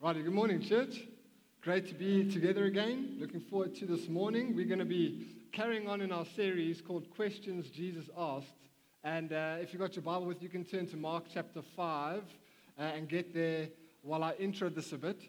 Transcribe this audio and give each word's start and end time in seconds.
Righty, 0.00 0.22
good 0.22 0.32
morning, 0.32 0.62
church. 0.62 1.08
Great 1.60 1.88
to 1.88 1.94
be 1.94 2.30
together 2.30 2.66
again. 2.66 3.16
Looking 3.18 3.40
forward 3.40 3.74
to 3.74 3.84
this 3.84 4.08
morning. 4.08 4.54
We're 4.54 4.64
going 4.64 4.78
to 4.78 4.84
be 4.84 5.26
carrying 5.50 5.88
on 5.88 6.00
in 6.02 6.12
our 6.12 6.24
series 6.36 6.80
called 6.80 7.10
Questions 7.10 7.68
Jesus 7.68 8.08
Asked. 8.16 8.46
And 9.02 9.32
uh, 9.32 9.56
if 9.60 9.72
you've 9.72 9.82
got 9.82 9.96
your 9.96 10.04
Bible 10.04 10.26
with 10.26 10.40
you, 10.40 10.48
can 10.48 10.64
turn 10.64 10.86
to 10.90 10.96
Mark 10.96 11.24
chapter 11.34 11.62
5 11.62 12.22
uh, 12.78 12.80
and 12.80 13.08
get 13.08 13.34
there 13.34 13.70
while 14.02 14.22
I 14.22 14.34
intro 14.34 14.68
this 14.68 14.92
a 14.92 14.98
bit. 14.98 15.20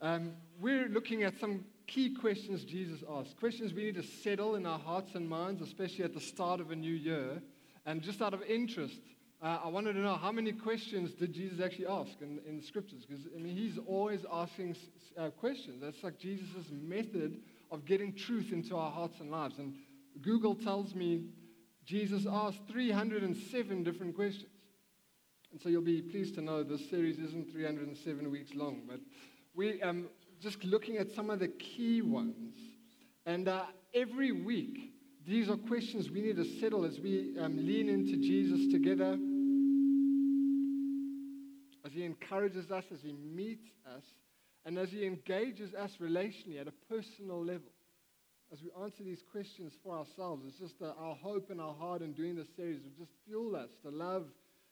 Um, 0.00 0.32
we're 0.60 0.88
looking 0.88 1.22
at 1.22 1.38
some 1.38 1.64
key 1.86 2.12
questions 2.12 2.64
Jesus 2.64 3.04
asked, 3.08 3.36
questions 3.38 3.72
we 3.74 3.84
need 3.84 3.94
to 3.94 4.02
settle 4.02 4.56
in 4.56 4.66
our 4.66 4.80
hearts 4.80 5.14
and 5.14 5.28
minds, 5.28 5.62
especially 5.62 6.04
at 6.04 6.14
the 6.14 6.20
start 6.20 6.58
of 6.58 6.72
a 6.72 6.76
new 6.76 6.94
year. 6.94 7.40
And 7.86 8.02
just 8.02 8.20
out 8.20 8.34
of 8.34 8.42
interest, 8.42 8.98
uh, 9.46 9.60
I 9.64 9.68
wanted 9.68 9.92
to 9.92 10.00
know 10.00 10.16
how 10.16 10.32
many 10.32 10.50
questions 10.50 11.12
did 11.12 11.32
Jesus 11.32 11.60
actually 11.60 11.86
ask 11.86 12.20
in, 12.20 12.40
in 12.48 12.56
the 12.56 12.66
scriptures? 12.66 13.06
Because 13.06 13.26
I 13.32 13.38
mean, 13.38 13.56
he's 13.56 13.78
always 13.86 14.26
asking 14.32 14.74
uh, 15.16 15.30
questions. 15.30 15.80
That's 15.80 16.02
like 16.02 16.18
Jesus' 16.18 16.66
method 16.72 17.38
of 17.70 17.84
getting 17.84 18.12
truth 18.12 18.50
into 18.50 18.76
our 18.76 18.90
hearts 18.90 19.20
and 19.20 19.30
lives. 19.30 19.58
And 19.60 19.74
Google 20.20 20.56
tells 20.56 20.96
me 20.96 21.26
Jesus 21.84 22.26
asked 22.28 22.58
307 22.68 23.84
different 23.84 24.16
questions. 24.16 24.50
And 25.52 25.60
so 25.60 25.68
you'll 25.68 25.80
be 25.82 26.02
pleased 26.02 26.34
to 26.34 26.40
know 26.40 26.64
this 26.64 26.90
series 26.90 27.20
isn't 27.20 27.52
307 27.52 28.28
weeks 28.28 28.52
long, 28.52 28.82
but 28.88 28.98
we 29.54 29.80
um, 29.80 30.08
just 30.40 30.64
looking 30.64 30.96
at 30.96 31.12
some 31.12 31.30
of 31.30 31.38
the 31.38 31.48
key 31.48 32.02
ones. 32.02 32.56
And 33.26 33.46
uh, 33.46 33.66
every 33.94 34.32
week, 34.32 34.92
these 35.24 35.48
are 35.48 35.56
questions 35.56 36.10
we 36.10 36.20
need 36.20 36.36
to 36.36 36.44
settle 36.60 36.84
as 36.84 36.98
we 36.98 37.36
um, 37.38 37.56
lean 37.56 37.88
into 37.88 38.16
Jesus 38.16 38.72
together, 38.72 39.16
as 41.86 41.92
He 41.92 42.04
encourages 42.04 42.70
us, 42.70 42.84
as 42.92 43.00
He 43.00 43.12
meets 43.12 43.66
us, 43.86 44.02
and 44.64 44.76
as 44.76 44.90
He 44.90 45.06
engages 45.06 45.72
us 45.74 45.92
relationally 46.00 46.60
at 46.60 46.66
a 46.66 46.72
personal 46.92 47.44
level. 47.44 47.70
As 48.52 48.58
we 48.60 48.70
answer 48.82 49.04
these 49.04 49.22
questions 49.30 49.72
for 49.82 49.96
ourselves, 49.96 50.44
it's 50.46 50.58
just 50.58 50.82
uh, 50.82 50.92
our 50.98 51.14
hope 51.14 51.50
and 51.50 51.60
our 51.60 51.74
heart 51.74 52.02
in 52.02 52.12
doing 52.12 52.36
this 52.36 52.48
series 52.56 52.80
will 52.82 53.04
just 53.04 53.12
fuel 53.24 53.56
us 53.56 53.70
to 53.82 53.90
love 53.90 54.26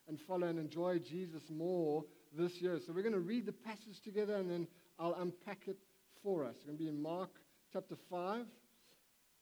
and 0.09 0.19
follow 0.29 0.47
and 0.47 0.59
enjoy 0.59 0.99
Jesus 0.99 1.43
more 1.49 2.05
this 2.37 2.53
year. 2.61 2.79
So 2.87 2.93
we're 2.93 3.03
going 3.03 3.15
to 3.15 3.21
read 3.21 3.47
the 3.47 3.53
passage 3.53 4.01
together 4.05 4.37
and 4.37 4.51
then 4.51 4.67
I'll 4.99 5.15
unpack 5.15 5.63
it 5.67 5.79
for 6.23 6.45
us. 6.45 6.55
It's 6.57 6.65
going 6.65 6.79
to 6.79 6.83
be 6.83 6.89
in 6.89 7.01
Mark 7.01 7.31
chapter 7.73 7.97
5 8.11 8.45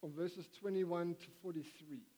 from 0.01 0.13
verses 0.15 0.47
21 0.61 1.15
to 1.15 1.27
43. 1.43 2.12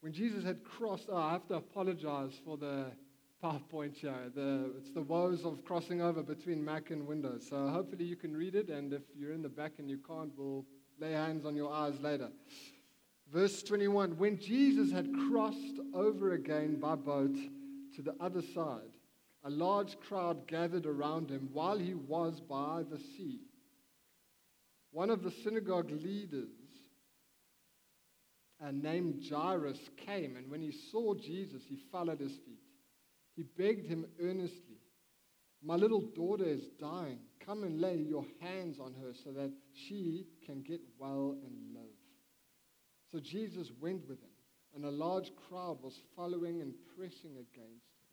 When 0.00 0.12
Jesus 0.12 0.44
had 0.44 0.62
crossed, 0.62 1.08
oh, 1.10 1.16
I 1.16 1.32
have 1.32 1.46
to 1.48 1.54
apologize 1.54 2.32
for 2.44 2.56
the 2.56 2.86
PowerPoint 3.42 3.96
here. 3.96 4.30
The, 4.34 4.72
it's 4.78 4.92
the 4.92 5.02
woes 5.02 5.44
of 5.44 5.64
crossing 5.64 6.00
over 6.00 6.22
between 6.22 6.64
Mac 6.64 6.90
and 6.90 7.06
Windows. 7.06 7.46
So 7.48 7.68
hopefully 7.68 8.04
you 8.04 8.16
can 8.16 8.36
read 8.36 8.54
it, 8.54 8.68
and 8.68 8.92
if 8.92 9.02
you're 9.16 9.32
in 9.32 9.42
the 9.42 9.48
back 9.48 9.72
and 9.78 9.90
you 9.90 9.98
can't, 9.98 10.30
we'll 10.36 10.64
lay 11.00 11.12
hands 11.12 11.44
on 11.44 11.56
your 11.56 11.72
eyes 11.72 12.00
later. 12.00 12.30
Verse 13.32 13.62
21 13.62 14.16
When 14.18 14.38
Jesus 14.38 14.92
had 14.92 15.08
crossed 15.28 15.80
over 15.92 16.32
again 16.32 16.76
by 16.76 16.94
boat 16.94 17.36
to 17.96 18.02
the 18.02 18.14
other 18.20 18.42
side, 18.42 18.92
a 19.44 19.50
large 19.50 19.98
crowd 20.00 20.46
gathered 20.46 20.86
around 20.86 21.30
him 21.30 21.48
while 21.52 21.78
he 21.78 21.94
was 21.94 22.40
by 22.40 22.84
the 22.90 22.98
sea. 22.98 23.40
One 24.90 25.10
of 25.10 25.22
the 25.22 25.30
synagogue 25.30 25.90
leaders, 25.90 26.50
uh, 28.64 28.70
named 28.72 29.22
Jairus, 29.30 29.78
came, 30.04 30.36
and 30.36 30.50
when 30.50 30.60
he 30.60 30.72
saw 30.90 31.14
Jesus, 31.14 31.62
he 31.68 31.78
fell 31.92 32.10
at 32.10 32.20
his 32.20 32.32
feet. 32.32 32.62
He 33.36 33.44
begged 33.56 33.86
him 33.86 34.04
earnestly, 34.20 34.80
My 35.62 35.76
little 35.76 36.00
daughter 36.00 36.44
is 36.44 36.64
dying. 36.80 37.20
Come 37.44 37.62
and 37.62 37.80
lay 37.80 37.96
your 37.96 38.26
hands 38.40 38.78
on 38.78 38.94
her 38.94 39.12
so 39.24 39.30
that 39.32 39.52
she 39.72 40.26
can 40.44 40.62
get 40.62 40.80
well 40.98 41.36
and 41.42 41.74
live. 41.74 41.98
So 43.10 43.20
Jesus 43.20 43.70
went 43.80 44.06
with 44.08 44.20
him, 44.20 44.28
and 44.74 44.84
a 44.84 44.90
large 44.90 45.30
crowd 45.48 45.78
was 45.82 45.98
following 46.14 46.60
and 46.60 46.74
pressing 46.96 47.32
against 47.32 47.56
him. 47.56 48.08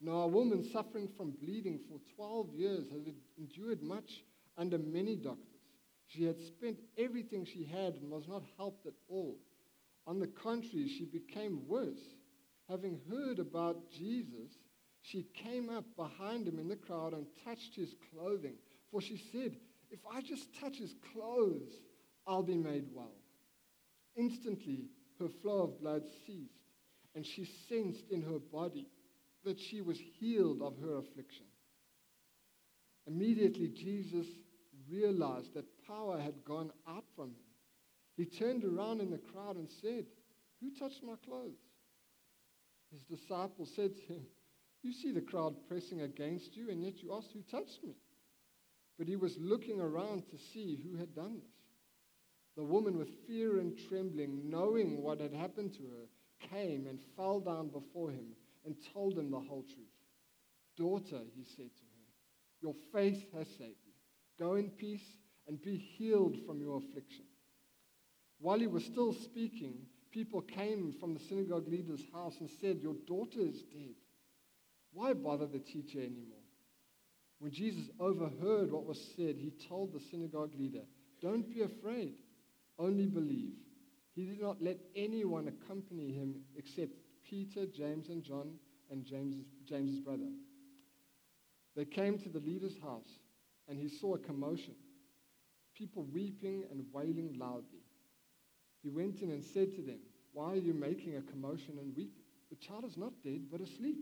Now, 0.00 0.20
a 0.20 0.28
woman 0.28 0.62
suffering 0.72 1.08
from 1.16 1.32
bleeding 1.42 1.80
for 1.88 1.98
12 2.16 2.54
years 2.54 2.84
had 2.90 3.12
endured 3.38 3.82
much 3.82 4.22
under 4.56 4.78
many 4.78 5.16
doctors. 5.16 5.55
She 6.06 6.24
had 6.24 6.40
spent 6.40 6.78
everything 6.96 7.44
she 7.44 7.64
had 7.64 7.94
and 7.94 8.10
was 8.10 8.28
not 8.28 8.42
helped 8.56 8.86
at 8.86 8.94
all. 9.08 9.38
On 10.06 10.20
the 10.20 10.28
contrary, 10.28 10.88
she 10.88 11.04
became 11.04 11.66
worse. 11.66 12.14
Having 12.68 13.00
heard 13.10 13.38
about 13.38 13.90
Jesus, 13.90 14.58
she 15.02 15.26
came 15.34 15.68
up 15.68 15.84
behind 15.96 16.46
him 16.46 16.58
in 16.58 16.68
the 16.68 16.76
crowd 16.76 17.12
and 17.12 17.26
touched 17.44 17.74
his 17.74 17.94
clothing. 18.10 18.54
For 18.90 19.00
she 19.00 19.20
said, 19.32 19.56
If 19.90 20.00
I 20.10 20.20
just 20.20 20.54
touch 20.60 20.78
his 20.78 20.94
clothes, 21.12 21.72
I'll 22.26 22.42
be 22.42 22.56
made 22.56 22.86
well. 22.92 23.14
Instantly, 24.16 24.86
her 25.18 25.28
flow 25.42 25.62
of 25.62 25.80
blood 25.80 26.02
ceased, 26.26 26.52
and 27.14 27.24
she 27.24 27.48
sensed 27.68 28.10
in 28.10 28.22
her 28.22 28.38
body 28.38 28.88
that 29.44 29.58
she 29.58 29.80
was 29.80 29.98
healed 30.18 30.60
of 30.62 30.76
her 30.78 30.96
affliction. 30.96 31.46
Immediately, 33.06 33.68
Jesus 33.68 34.26
realized 34.90 35.54
that 35.54 35.64
power 35.86 36.18
had 36.18 36.44
gone 36.44 36.70
out 36.88 37.04
from 37.14 37.28
him. 37.28 37.46
He 38.16 38.24
turned 38.24 38.64
around 38.64 39.00
in 39.00 39.10
the 39.10 39.18
crowd 39.18 39.56
and 39.56 39.68
said, 39.82 40.06
Who 40.60 40.70
touched 40.78 41.02
my 41.02 41.16
clothes? 41.24 41.60
His 42.92 43.02
disciples 43.02 43.70
said 43.74 43.96
to 43.96 44.02
him, 44.02 44.26
You 44.82 44.92
see 44.92 45.12
the 45.12 45.20
crowd 45.20 45.54
pressing 45.68 46.00
against 46.02 46.56
you, 46.56 46.70
and 46.70 46.82
yet 46.82 47.02
you 47.02 47.14
ask, 47.14 47.28
Who 47.32 47.42
touched 47.42 47.82
me? 47.84 47.94
But 48.98 49.08
he 49.08 49.16
was 49.16 49.36
looking 49.38 49.80
around 49.80 50.24
to 50.30 50.38
see 50.52 50.80
who 50.82 50.96
had 50.96 51.14
done 51.14 51.34
this. 51.34 51.50
The 52.56 52.64
woman, 52.64 52.96
with 52.96 53.26
fear 53.26 53.58
and 53.58 53.78
trembling, 53.88 54.48
knowing 54.48 55.02
what 55.02 55.20
had 55.20 55.34
happened 55.34 55.74
to 55.74 55.82
her, 55.82 56.48
came 56.50 56.86
and 56.86 56.98
fell 57.16 57.40
down 57.40 57.68
before 57.68 58.10
him 58.10 58.28
and 58.64 58.74
told 58.94 59.18
him 59.18 59.30
the 59.30 59.40
whole 59.40 59.62
truth. 59.62 59.86
Daughter, 60.76 61.22
he 61.34 61.44
said 61.44 61.70
to 61.76 61.82
her, 61.82 61.96
your 62.62 62.74
faith 62.92 63.24
has 63.34 63.46
saved 63.58 63.84
you. 63.84 63.92
Go 64.38 64.54
in 64.54 64.70
peace 64.70 65.06
and 65.46 65.62
be 65.62 65.76
healed 65.76 66.36
from 66.46 66.60
your 66.60 66.78
affliction. 66.78 67.24
While 68.38 68.58
he 68.58 68.66
was 68.66 68.84
still 68.84 69.12
speaking, 69.12 69.74
people 70.10 70.42
came 70.42 70.94
from 70.98 71.14
the 71.14 71.20
synagogue 71.20 71.68
leader's 71.68 72.04
house 72.12 72.36
and 72.40 72.50
said, 72.60 72.80
Your 72.80 72.96
daughter 73.06 73.40
is 73.40 73.62
dead. 73.62 73.94
Why 74.92 75.12
bother 75.12 75.46
the 75.46 75.58
teacher 75.58 75.98
anymore? 75.98 76.36
When 77.38 77.52
Jesus 77.52 77.90
overheard 78.00 78.72
what 78.72 78.86
was 78.86 79.00
said, 79.16 79.36
he 79.36 79.52
told 79.68 79.92
the 79.92 80.00
synagogue 80.00 80.54
leader, 80.58 80.82
Don't 81.20 81.48
be 81.48 81.62
afraid, 81.62 82.14
only 82.78 83.06
believe. 83.06 83.52
He 84.14 84.24
did 84.24 84.40
not 84.40 84.62
let 84.62 84.78
anyone 84.94 85.48
accompany 85.48 86.12
him 86.12 86.36
except 86.56 86.92
Peter, 87.28 87.66
James, 87.66 88.08
and 88.08 88.22
John, 88.22 88.54
and 88.90 89.04
James, 89.04 89.36
James's 89.68 90.00
brother. 90.00 90.30
They 91.74 91.84
came 91.84 92.18
to 92.18 92.30
the 92.30 92.38
leader's 92.40 92.78
house, 92.78 93.18
and 93.68 93.78
he 93.78 93.88
saw 93.88 94.14
a 94.14 94.18
commotion, 94.18 94.74
people 95.76 96.06
weeping 96.12 96.64
and 96.70 96.84
wailing 96.92 97.36
loudly. 97.38 97.84
He 98.82 98.88
went 98.88 99.20
in 99.20 99.30
and 99.30 99.44
said 99.44 99.74
to 99.74 99.82
them, 99.82 99.98
Why 100.32 100.52
are 100.52 100.56
you 100.56 100.74
making 100.74 101.16
a 101.16 101.22
commotion 101.22 101.78
and 101.78 101.94
weeping? 101.96 102.22
The 102.50 102.56
child 102.56 102.84
is 102.84 102.96
not 102.96 103.12
dead, 103.24 103.46
but 103.50 103.60
asleep. 103.60 103.98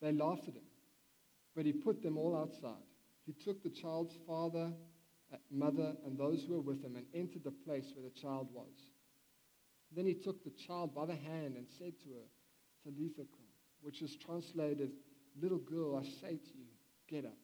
They 0.00 0.12
laughed 0.12 0.48
at 0.48 0.54
him, 0.54 0.68
but 1.56 1.66
he 1.66 1.72
put 1.72 2.02
them 2.02 2.16
all 2.16 2.36
outside. 2.36 2.82
He 3.26 3.32
took 3.32 3.62
the 3.62 3.70
child's 3.70 4.14
father, 4.26 4.72
uh, 5.32 5.36
mother, 5.50 5.94
and 6.04 6.18
those 6.18 6.44
who 6.44 6.54
were 6.54 6.60
with 6.60 6.82
him 6.82 6.96
and 6.96 7.06
entered 7.14 7.44
the 7.44 7.50
place 7.50 7.92
where 7.94 8.08
the 8.08 8.20
child 8.20 8.48
was. 8.52 8.72
Then 9.94 10.06
he 10.06 10.14
took 10.14 10.44
the 10.44 10.50
child 10.50 10.94
by 10.94 11.06
the 11.06 11.14
hand 11.14 11.56
and 11.56 11.66
said 11.78 11.94
to 12.02 12.08
her, 12.10 12.26
Talitha 12.84 13.22
which 13.80 14.02
is 14.02 14.16
translated, 14.16 14.90
Little 15.40 15.58
girl, 15.58 15.96
I 15.96 16.04
say 16.04 16.36
to 16.36 16.58
you, 16.58 16.66
get 17.08 17.24
up. 17.24 17.43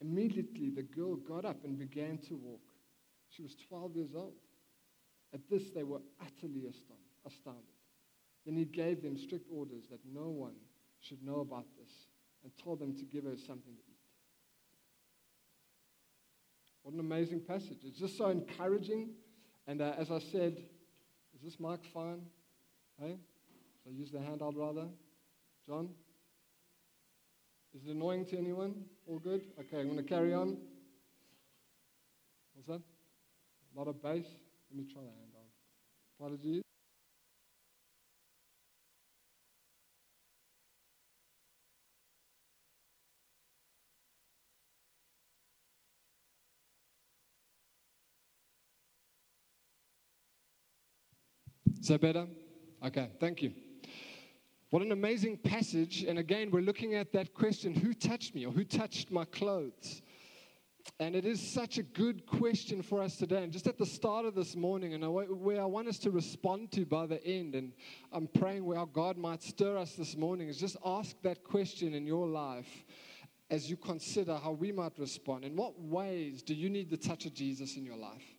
Immediately 0.00 0.70
the 0.70 0.82
girl 0.82 1.16
got 1.16 1.44
up 1.44 1.64
and 1.64 1.78
began 1.78 2.18
to 2.28 2.36
walk. 2.36 2.62
She 3.30 3.42
was 3.42 3.56
12 3.68 3.96
years 3.96 4.10
old. 4.14 4.34
At 5.34 5.40
this, 5.50 5.70
they 5.74 5.82
were 5.82 6.00
utterly 6.20 6.66
astounded. 7.26 7.64
Then 8.46 8.56
he 8.56 8.64
gave 8.64 9.02
them 9.02 9.18
strict 9.18 9.46
orders 9.52 9.84
that 9.90 10.00
no 10.10 10.28
one 10.28 10.54
should 11.00 11.22
know 11.22 11.40
about 11.40 11.66
this 11.78 11.90
and 12.42 12.52
told 12.62 12.78
them 12.78 12.96
to 12.96 13.04
give 13.04 13.24
her 13.24 13.36
something 13.36 13.74
to 13.74 13.82
eat. 13.88 13.98
What 16.82 16.94
an 16.94 17.00
amazing 17.00 17.40
passage. 17.40 17.78
It's 17.84 17.98
just 17.98 18.16
so 18.16 18.28
encouraging. 18.28 19.10
And 19.66 19.82
uh, 19.82 19.92
as 19.98 20.10
I 20.10 20.20
said, 20.20 20.62
is 21.34 21.42
this 21.42 21.60
mic 21.60 21.84
fine? 21.92 22.22
Hey? 22.98 23.18
So 23.84 23.90
use 23.90 24.10
the 24.10 24.20
handout 24.20 24.56
rather. 24.56 24.86
John? 25.66 25.90
Is 27.78 27.86
it 27.86 27.92
annoying 27.92 28.24
to 28.26 28.36
anyone? 28.36 28.74
All 29.06 29.20
good? 29.20 29.42
Okay, 29.60 29.78
I'm 29.78 29.86
going 29.86 29.98
to 29.98 30.02
carry 30.02 30.34
on. 30.34 30.56
What's 32.54 32.66
that? 32.66 32.80
A 32.80 33.78
lot 33.78 33.86
of 33.86 34.02
bass? 34.02 34.24
Let 34.68 34.78
me 34.78 34.92
try 34.92 35.02
that 35.02 35.14
hand 35.14 35.32
on. 35.36 35.44
Apologies. 36.18 36.62
Is 51.80 51.86
that 51.86 52.00
better? 52.00 52.26
Okay, 52.84 53.10
thank 53.20 53.42
you. 53.42 53.52
What 54.70 54.82
an 54.82 54.92
amazing 54.92 55.38
passage. 55.38 56.04
And 56.04 56.18
again, 56.18 56.50
we're 56.50 56.60
looking 56.60 56.94
at 56.94 57.10
that 57.12 57.32
question 57.32 57.74
who 57.74 57.94
touched 57.94 58.34
me 58.34 58.44
or 58.44 58.52
who 58.52 58.64
touched 58.64 59.10
my 59.10 59.24
clothes? 59.24 60.02
And 61.00 61.14
it 61.14 61.24
is 61.24 61.40
such 61.40 61.78
a 61.78 61.82
good 61.82 62.26
question 62.26 62.82
for 62.82 63.02
us 63.02 63.16
today. 63.16 63.42
And 63.44 63.52
just 63.52 63.66
at 63.66 63.78
the 63.78 63.86
start 63.86 64.26
of 64.26 64.34
this 64.34 64.56
morning, 64.56 64.94
and 64.94 65.04
where 65.12 65.60
I 65.60 65.64
want 65.64 65.88
us 65.88 65.98
to 66.00 66.10
respond 66.10 66.70
to 66.72 66.84
by 66.84 67.06
the 67.06 67.24
end, 67.24 67.54
and 67.54 67.72
I'm 68.12 68.26
praying 68.26 68.64
where 68.64 68.84
God 68.86 69.16
might 69.16 69.42
stir 69.42 69.78
us 69.78 69.92
this 69.94 70.16
morning, 70.16 70.48
is 70.48 70.58
just 70.58 70.76
ask 70.84 71.16
that 71.22 71.44
question 71.44 71.94
in 71.94 72.06
your 72.06 72.26
life 72.26 72.84
as 73.50 73.70
you 73.70 73.76
consider 73.76 74.36
how 74.36 74.52
we 74.52 74.72
might 74.72 74.98
respond. 74.98 75.44
In 75.44 75.56
what 75.56 75.80
ways 75.80 76.42
do 76.42 76.54
you 76.54 76.68
need 76.68 76.90
the 76.90 76.96
touch 76.96 77.24
of 77.24 77.32
Jesus 77.32 77.76
in 77.76 77.86
your 77.86 77.96
life? 77.96 78.37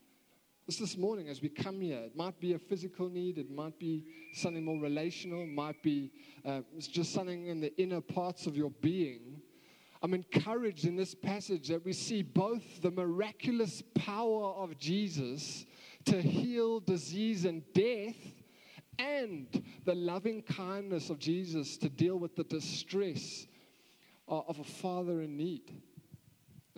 Just 0.70 0.82
this 0.82 0.98
morning, 0.98 1.30
as 1.30 1.42
we 1.42 1.50
come 1.50 1.82
here, 1.82 1.98
it 1.98 2.16
might 2.16 2.40
be 2.40 2.54
a 2.54 2.60
physical 2.60 3.10
need, 3.10 3.40
it 3.40 3.50
might 3.50 3.80
be 3.80 4.06
something 4.34 4.64
more 4.64 4.80
relational, 4.80 5.48
might 5.48 5.82
be 5.82 6.12
uh, 6.46 6.62
just 6.78 7.12
something 7.12 7.48
in 7.48 7.60
the 7.60 7.76
inner 7.82 8.02
parts 8.02 8.46
of 8.46 8.56
your 8.56 8.70
being. 8.80 9.42
I'm 10.04 10.14
encouraged 10.14 10.86
in 10.86 10.96
this 10.96 11.16
passage 11.16 11.70
that 11.70 11.84
we 11.84 11.92
see 11.92 12.22
both 12.22 12.84
the 12.84 12.92
miraculous 12.92 13.82
power 13.96 14.54
of 14.54 14.78
Jesus 14.78 15.66
to 16.06 16.22
heal 16.22 16.80
disease 16.80 17.46
and 17.46 17.64
death 17.74 18.18
and 19.00 19.48
the 19.86 19.96
loving 19.96 20.44
kindness 20.44 21.10
of 21.10 21.18
Jesus 21.18 21.78
to 21.78 21.90
deal 21.90 22.18
with 22.18 22.36
the 22.36 22.44
distress 22.44 23.48
of 24.28 24.60
a 24.60 24.64
father 24.64 25.22
in 25.22 25.36
need. 25.36 25.82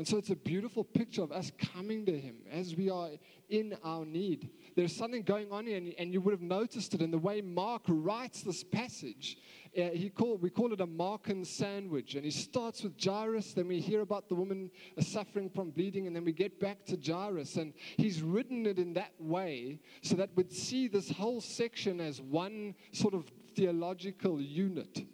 And 0.01 0.07
so 0.07 0.17
it's 0.17 0.31
a 0.31 0.35
beautiful 0.35 0.83
picture 0.83 1.21
of 1.21 1.31
us 1.31 1.51
coming 1.75 2.07
to 2.07 2.19
Him 2.19 2.37
as 2.51 2.75
we 2.75 2.89
are 2.89 3.11
in 3.49 3.77
our 3.83 4.03
need. 4.03 4.49
There's 4.75 4.95
something 4.95 5.21
going 5.21 5.51
on 5.51 5.67
here, 5.67 5.77
and, 5.77 5.93
and 5.99 6.11
you 6.11 6.21
would 6.21 6.31
have 6.31 6.41
noticed 6.41 6.95
it 6.95 7.03
in 7.03 7.11
the 7.11 7.19
way 7.19 7.39
Mark 7.39 7.83
writes 7.87 8.41
this 8.41 8.63
passage. 8.63 9.37
Uh, 9.77 9.89
he 9.89 10.09
call, 10.09 10.37
we 10.37 10.49
call 10.49 10.73
it 10.73 10.81
a 10.81 10.87
Markan 10.87 11.45
sandwich. 11.45 12.15
And 12.15 12.25
he 12.25 12.31
starts 12.31 12.81
with 12.81 12.99
Jairus, 12.99 13.53
then 13.53 13.67
we 13.67 13.79
hear 13.79 14.01
about 14.01 14.27
the 14.27 14.33
woman 14.33 14.71
uh, 14.97 15.03
suffering 15.03 15.51
from 15.51 15.69
bleeding, 15.69 16.07
and 16.07 16.15
then 16.15 16.25
we 16.25 16.31
get 16.31 16.59
back 16.59 16.83
to 16.85 16.97
Jairus. 16.97 17.57
And 17.57 17.71
he's 17.97 18.23
written 18.23 18.65
it 18.65 18.79
in 18.79 18.93
that 18.93 19.13
way 19.19 19.81
so 20.01 20.15
that 20.15 20.31
we'd 20.35 20.51
see 20.51 20.87
this 20.87 21.11
whole 21.11 21.41
section 21.41 22.01
as 22.01 22.19
one 22.19 22.73
sort 22.91 23.13
of 23.13 23.25
theological 23.55 24.41
unit 24.41 25.05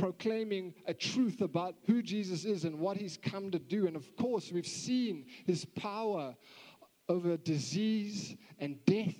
proclaiming 0.00 0.72
a 0.86 0.94
truth 0.94 1.42
about 1.42 1.74
who 1.86 2.02
Jesus 2.02 2.46
is 2.46 2.64
and 2.64 2.78
what 2.78 2.96
he's 2.96 3.18
come 3.18 3.50
to 3.50 3.58
do. 3.58 3.86
And 3.86 3.94
of 3.96 4.16
course, 4.16 4.50
we've 4.50 4.66
seen 4.66 5.26
his 5.46 5.66
power 5.66 6.34
over 7.08 7.36
disease 7.36 8.34
and 8.58 8.82
death 8.86 9.14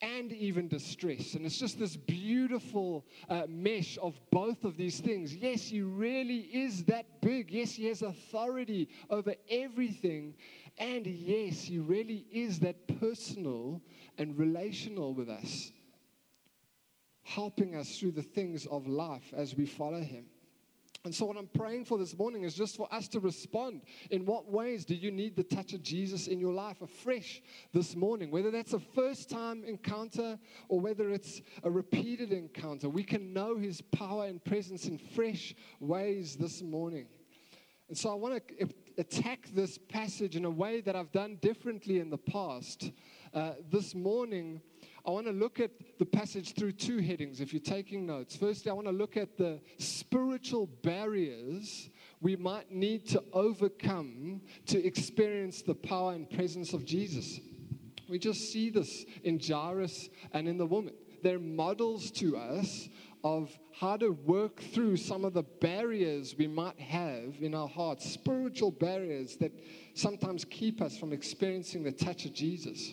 and 0.00 0.32
even 0.32 0.68
distress. 0.68 1.34
And 1.34 1.44
it's 1.44 1.58
just 1.58 1.78
this 1.78 1.96
beautiful 1.96 3.04
uh, 3.28 3.42
mesh 3.46 3.98
of 4.00 4.18
both 4.30 4.64
of 4.64 4.78
these 4.78 5.00
things. 5.00 5.36
Yes, 5.36 5.68
he 5.68 5.82
really 5.82 6.38
is 6.38 6.84
that 6.84 7.20
big. 7.20 7.50
Yes, 7.50 7.72
he 7.72 7.84
has 7.86 8.00
authority 8.00 8.88
over 9.10 9.34
everything. 9.50 10.34
And 10.78 11.06
yes, 11.06 11.64
he 11.64 11.78
really 11.78 12.24
is 12.32 12.60
that 12.60 12.88
personal 13.00 13.82
and 14.16 14.38
relational 14.38 15.12
with 15.12 15.28
us 15.28 15.72
helping 17.34 17.76
us 17.76 17.98
through 17.98 18.10
the 18.10 18.22
things 18.22 18.66
of 18.66 18.86
life 18.86 19.32
as 19.36 19.54
we 19.54 19.64
follow 19.64 20.00
Him. 20.00 20.26
And 21.04 21.14
so, 21.14 21.24
what 21.24 21.38
I'm 21.38 21.46
praying 21.46 21.86
for 21.86 21.96
this 21.96 22.18
morning 22.18 22.42
is 22.42 22.54
just 22.54 22.76
for 22.76 22.92
us 22.92 23.08
to 23.08 23.20
respond. 23.20 23.82
In 24.10 24.26
what 24.26 24.50
ways 24.50 24.84
do 24.84 24.94
you 24.94 25.10
need 25.10 25.34
the 25.34 25.44
touch 25.44 25.72
of 25.72 25.82
Jesus 25.82 26.26
in 26.26 26.38
your 26.38 26.52
life 26.52 26.82
afresh 26.82 27.40
this 27.72 27.96
morning? 27.96 28.30
Whether 28.30 28.50
that's 28.50 28.74
a 28.74 28.80
first 28.80 29.30
time 29.30 29.64
encounter 29.64 30.38
or 30.68 30.78
whether 30.78 31.10
it's 31.10 31.40
a 31.62 31.70
repeated 31.70 32.32
encounter, 32.32 32.90
we 32.90 33.02
can 33.02 33.32
know 33.32 33.56
His 33.56 33.80
power 33.80 34.26
and 34.26 34.44
presence 34.44 34.86
in 34.86 34.98
fresh 34.98 35.54
ways 35.78 36.36
this 36.36 36.60
morning. 36.60 37.06
And 37.88 37.96
so, 37.96 38.10
I 38.10 38.14
want 38.14 38.42
to 38.58 38.68
attack 39.00 39.48
this 39.54 39.78
passage 39.78 40.36
in 40.36 40.44
a 40.44 40.50
way 40.50 40.82
that 40.82 40.94
I've 40.94 41.10
done 41.10 41.38
differently 41.40 42.00
in 42.00 42.10
the 42.10 42.18
past. 42.18 42.92
Uh, 43.32 43.52
this 43.70 43.94
morning, 43.94 44.60
I 45.06 45.10
want 45.10 45.26
to 45.26 45.32
look 45.32 45.58
at 45.58 45.70
the 45.98 46.04
passage 46.04 46.52
through 46.52 46.72
two 46.72 46.98
headings 46.98 47.40
if 47.40 47.54
you're 47.54 47.60
taking 47.60 48.04
notes. 48.04 48.36
Firstly, 48.36 48.70
I 48.70 48.74
want 48.74 48.88
to 48.88 48.92
look 48.92 49.16
at 49.16 49.38
the 49.38 49.58
spiritual 49.78 50.66
barriers 50.82 51.88
we 52.20 52.36
might 52.36 52.70
need 52.70 53.08
to 53.08 53.24
overcome 53.32 54.42
to 54.66 54.84
experience 54.84 55.62
the 55.62 55.74
power 55.74 56.12
and 56.12 56.28
presence 56.28 56.74
of 56.74 56.84
Jesus. 56.84 57.40
We 58.06 58.18
just 58.18 58.52
see 58.52 58.68
this 58.68 59.06
in 59.24 59.40
Jairus 59.40 60.10
and 60.34 60.46
in 60.46 60.58
the 60.58 60.66
woman. 60.66 60.92
They're 61.22 61.38
models 61.38 62.10
to 62.12 62.36
us 62.36 62.88
of 63.22 63.50
how 63.78 63.96
to 63.96 64.10
work 64.10 64.60
through 64.60 64.96
some 64.96 65.24
of 65.24 65.34
the 65.34 65.42
barriers 65.42 66.34
we 66.38 66.46
might 66.46 66.78
have 66.78 67.34
in 67.40 67.54
our 67.54 67.68
hearts, 67.68 68.10
spiritual 68.10 68.70
barriers 68.70 69.36
that 69.36 69.52
sometimes 69.94 70.44
keep 70.44 70.80
us 70.80 70.96
from 70.96 71.12
experiencing 71.12 71.82
the 71.82 71.92
touch 71.92 72.24
of 72.24 72.32
Jesus. 72.32 72.92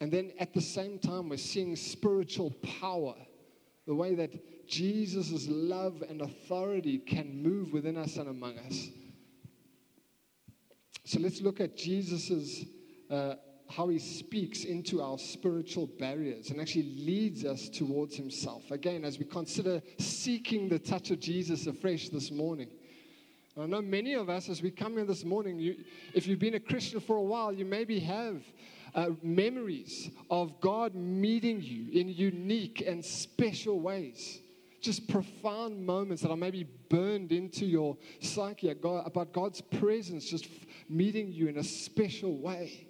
And 0.00 0.10
then 0.10 0.32
at 0.38 0.54
the 0.54 0.60
same 0.60 0.98
time, 0.98 1.28
we're 1.28 1.36
seeing 1.36 1.76
spiritual 1.76 2.50
power, 2.80 3.14
the 3.86 3.94
way 3.94 4.14
that 4.14 4.66
Jesus' 4.66 5.46
love 5.48 6.02
and 6.08 6.22
authority 6.22 6.98
can 6.98 7.42
move 7.42 7.72
within 7.72 7.96
us 7.96 8.16
and 8.16 8.28
among 8.28 8.58
us. 8.58 8.88
So 11.04 11.20
let's 11.20 11.40
look 11.40 11.60
at 11.60 11.76
Jesus' 11.76 12.64
uh, 13.10 13.34
how 13.70 13.88
he 13.88 13.98
speaks 13.98 14.64
into 14.64 15.00
our 15.00 15.16
spiritual 15.16 15.86
barriers 15.86 16.50
and 16.50 16.60
actually 16.60 16.92
leads 17.06 17.44
us 17.44 17.68
towards 17.68 18.16
himself. 18.16 18.70
Again, 18.70 19.04
as 19.04 19.18
we 19.18 19.24
consider 19.24 19.80
seeking 19.98 20.68
the 20.68 20.78
touch 20.78 21.10
of 21.10 21.20
Jesus 21.20 21.66
afresh 21.66 22.08
this 22.08 22.32
morning. 22.32 22.68
I 23.60 23.66
know 23.66 23.82
many 23.82 24.14
of 24.14 24.28
us, 24.28 24.48
as 24.48 24.62
we 24.62 24.70
come 24.70 24.94
here 24.94 25.04
this 25.04 25.24
morning, 25.24 25.58
you, 25.58 25.76
if 26.14 26.26
you've 26.26 26.38
been 26.38 26.54
a 26.54 26.60
Christian 26.60 26.98
for 26.98 27.16
a 27.16 27.22
while, 27.22 27.52
you 27.52 27.64
maybe 27.64 28.00
have 28.00 28.42
uh, 28.94 29.10
memories 29.22 30.10
of 30.30 30.60
God 30.60 30.94
meeting 30.94 31.60
you 31.62 31.92
in 31.92 32.08
unique 32.08 32.82
and 32.84 33.04
special 33.04 33.80
ways. 33.80 34.40
Just 34.80 35.08
profound 35.08 35.84
moments 35.84 36.22
that 36.22 36.30
are 36.30 36.36
maybe 36.36 36.66
burned 36.88 37.32
into 37.32 37.66
your 37.66 37.96
psyche 38.20 38.70
about 38.70 39.32
God's 39.32 39.60
presence 39.60 40.24
just 40.24 40.48
meeting 40.88 41.32
you 41.32 41.48
in 41.48 41.58
a 41.58 41.64
special 41.64 42.38
way. 42.38 42.88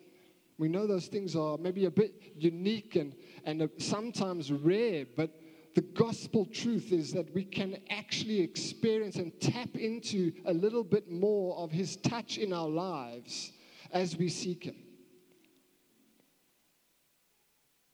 We 0.60 0.68
know 0.68 0.86
those 0.86 1.06
things 1.06 1.34
are 1.34 1.56
maybe 1.56 1.86
a 1.86 1.90
bit 1.90 2.34
unique 2.36 2.94
and, 2.94 3.14
and 3.46 3.66
sometimes 3.78 4.52
rare, 4.52 5.06
but 5.16 5.30
the 5.74 5.80
gospel 5.80 6.44
truth 6.44 6.92
is 6.92 7.14
that 7.14 7.32
we 7.32 7.44
can 7.44 7.78
actually 7.88 8.40
experience 8.42 9.16
and 9.16 9.32
tap 9.40 9.74
into 9.74 10.32
a 10.44 10.52
little 10.52 10.84
bit 10.84 11.10
more 11.10 11.56
of 11.56 11.72
His 11.72 11.96
touch 11.96 12.36
in 12.36 12.52
our 12.52 12.68
lives 12.68 13.52
as 13.90 14.18
we 14.18 14.28
seek 14.28 14.64
Him. 14.64 14.76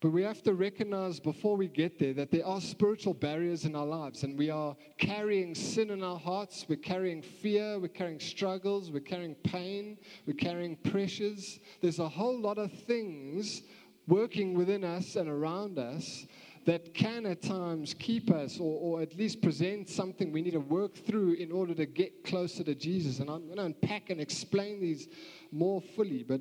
But 0.07 0.13
we 0.13 0.23
have 0.23 0.41
to 0.45 0.55
recognize 0.55 1.19
before 1.19 1.57
we 1.57 1.67
get 1.67 1.99
there 1.99 2.15
that 2.15 2.31
there 2.31 2.47
are 2.47 2.61
spiritual 2.61 3.13
barriers 3.13 3.65
in 3.65 3.75
our 3.75 3.85
lives, 3.85 4.23
and 4.23 4.39
we 4.39 4.51
are 4.51 4.77
carrying 4.99 5.53
sin 5.53 5.91
in 5.91 6.01
our 6.05 6.17
hearts. 6.17 6.65
We're 6.69 6.77
carrying 6.77 7.23
fear, 7.23 7.81
we're 7.81 7.89
carrying 7.89 8.21
struggles, 8.21 8.93
we're 8.93 9.01
carrying 9.01 9.35
pain, 9.35 9.99
we're 10.25 10.35
carrying 10.35 10.77
pressures. 10.77 11.59
There's 11.83 11.99
a 11.99 12.09
whole 12.09 12.41
lot 12.41 12.57
of 12.57 12.71
things 12.71 13.63
working 14.07 14.55
within 14.55 14.85
us 14.85 15.17
and 15.17 15.29
around 15.29 15.77
us 15.77 16.29
that 16.67 16.95
can 16.95 17.27
at 17.27 17.43
times 17.43 17.93
keep 17.99 18.31
us 18.31 18.61
or, 18.61 18.79
or 18.79 19.03
at 19.03 19.17
least 19.17 19.43
present 19.43 19.89
something 19.89 20.31
we 20.31 20.41
need 20.41 20.53
to 20.53 20.61
work 20.61 20.95
through 21.05 21.33
in 21.33 21.51
order 21.51 21.75
to 21.75 21.85
get 21.85 22.23
closer 22.23 22.63
to 22.63 22.77
Jesus. 22.77 23.19
And 23.19 23.29
I'm 23.29 23.47
going 23.47 23.57
to 23.57 23.65
unpack 23.65 24.11
and 24.11 24.21
explain 24.21 24.81
these 24.81 25.09
more 25.51 25.81
fully, 25.81 26.23
but 26.23 26.41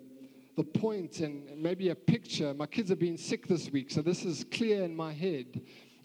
the 0.55 0.63
point 0.63 1.19
and 1.19 1.57
maybe 1.57 1.89
a 1.89 1.95
picture. 1.95 2.53
My 2.53 2.65
kids 2.65 2.89
have 2.89 2.99
been 2.99 3.17
sick 3.17 3.47
this 3.47 3.69
week, 3.69 3.91
so 3.91 4.01
this 4.01 4.23
is 4.23 4.45
clear 4.51 4.83
in 4.83 4.95
my 4.95 5.11
head. 5.11 5.61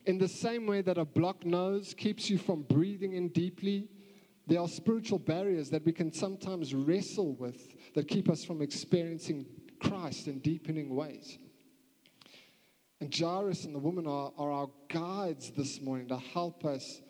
In 0.06 0.18
the 0.18 0.28
same 0.28 0.66
way 0.66 0.82
that 0.82 0.98
a 0.98 1.04
blocked 1.04 1.44
nose 1.44 1.94
keeps 1.94 2.28
you 2.28 2.38
from 2.38 2.62
breathing 2.62 3.12
in 3.12 3.28
deeply, 3.28 3.88
there 4.46 4.60
are 4.60 4.68
spiritual 4.68 5.18
barriers 5.18 5.70
that 5.70 5.84
we 5.84 5.92
can 5.92 6.12
sometimes 6.12 6.74
wrestle 6.74 7.34
with 7.34 7.74
that 7.94 8.08
keep 8.08 8.28
us 8.28 8.44
from 8.44 8.62
experiencing 8.62 9.46
Christ 9.80 10.26
in 10.26 10.40
deepening 10.40 10.94
ways. 10.96 11.38
And 13.00 13.14
Jairus 13.14 13.64
and 13.64 13.74
the 13.74 13.78
woman 13.78 14.06
are, 14.06 14.32
are 14.36 14.50
our 14.50 14.70
guides 14.88 15.52
this 15.52 15.80
morning 15.80 16.08
to 16.08 16.18
help 16.18 16.64
us 16.64 17.00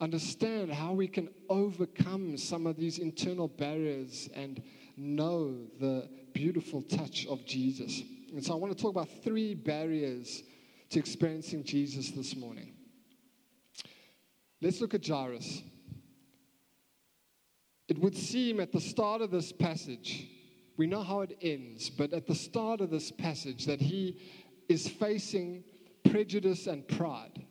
understand 0.00 0.72
how 0.72 0.92
we 0.92 1.08
can 1.08 1.28
overcome 1.48 2.36
some 2.36 2.66
of 2.66 2.76
these 2.76 2.98
internal 2.98 3.48
barriers 3.48 4.28
and 4.34 4.62
know 4.96 5.54
the 5.80 6.08
beautiful 6.32 6.82
touch 6.82 7.26
of 7.26 7.44
Jesus. 7.46 8.02
And 8.32 8.44
so 8.44 8.52
I 8.52 8.56
want 8.56 8.76
to 8.76 8.82
talk 8.82 8.90
about 8.90 9.08
three 9.22 9.54
barriers 9.54 10.42
to 10.90 10.98
experiencing 10.98 11.64
Jesus 11.64 12.10
this 12.10 12.36
morning. 12.36 12.74
Let's 14.60 14.80
look 14.80 14.94
at 14.94 15.06
Jairus. 15.06 15.62
It 17.88 17.98
would 17.98 18.16
seem 18.16 18.60
at 18.60 18.72
the 18.72 18.80
start 18.80 19.20
of 19.20 19.30
this 19.30 19.52
passage, 19.52 20.26
we 20.76 20.86
know 20.86 21.02
how 21.02 21.20
it 21.20 21.36
ends, 21.42 21.90
but 21.90 22.12
at 22.12 22.26
the 22.26 22.34
start 22.34 22.80
of 22.80 22.90
this 22.90 23.10
passage, 23.10 23.66
that 23.66 23.80
he 23.80 24.18
is 24.68 24.88
facing 24.88 25.64
prejudice 26.10 26.66
and 26.66 26.86
pride. 26.88 27.44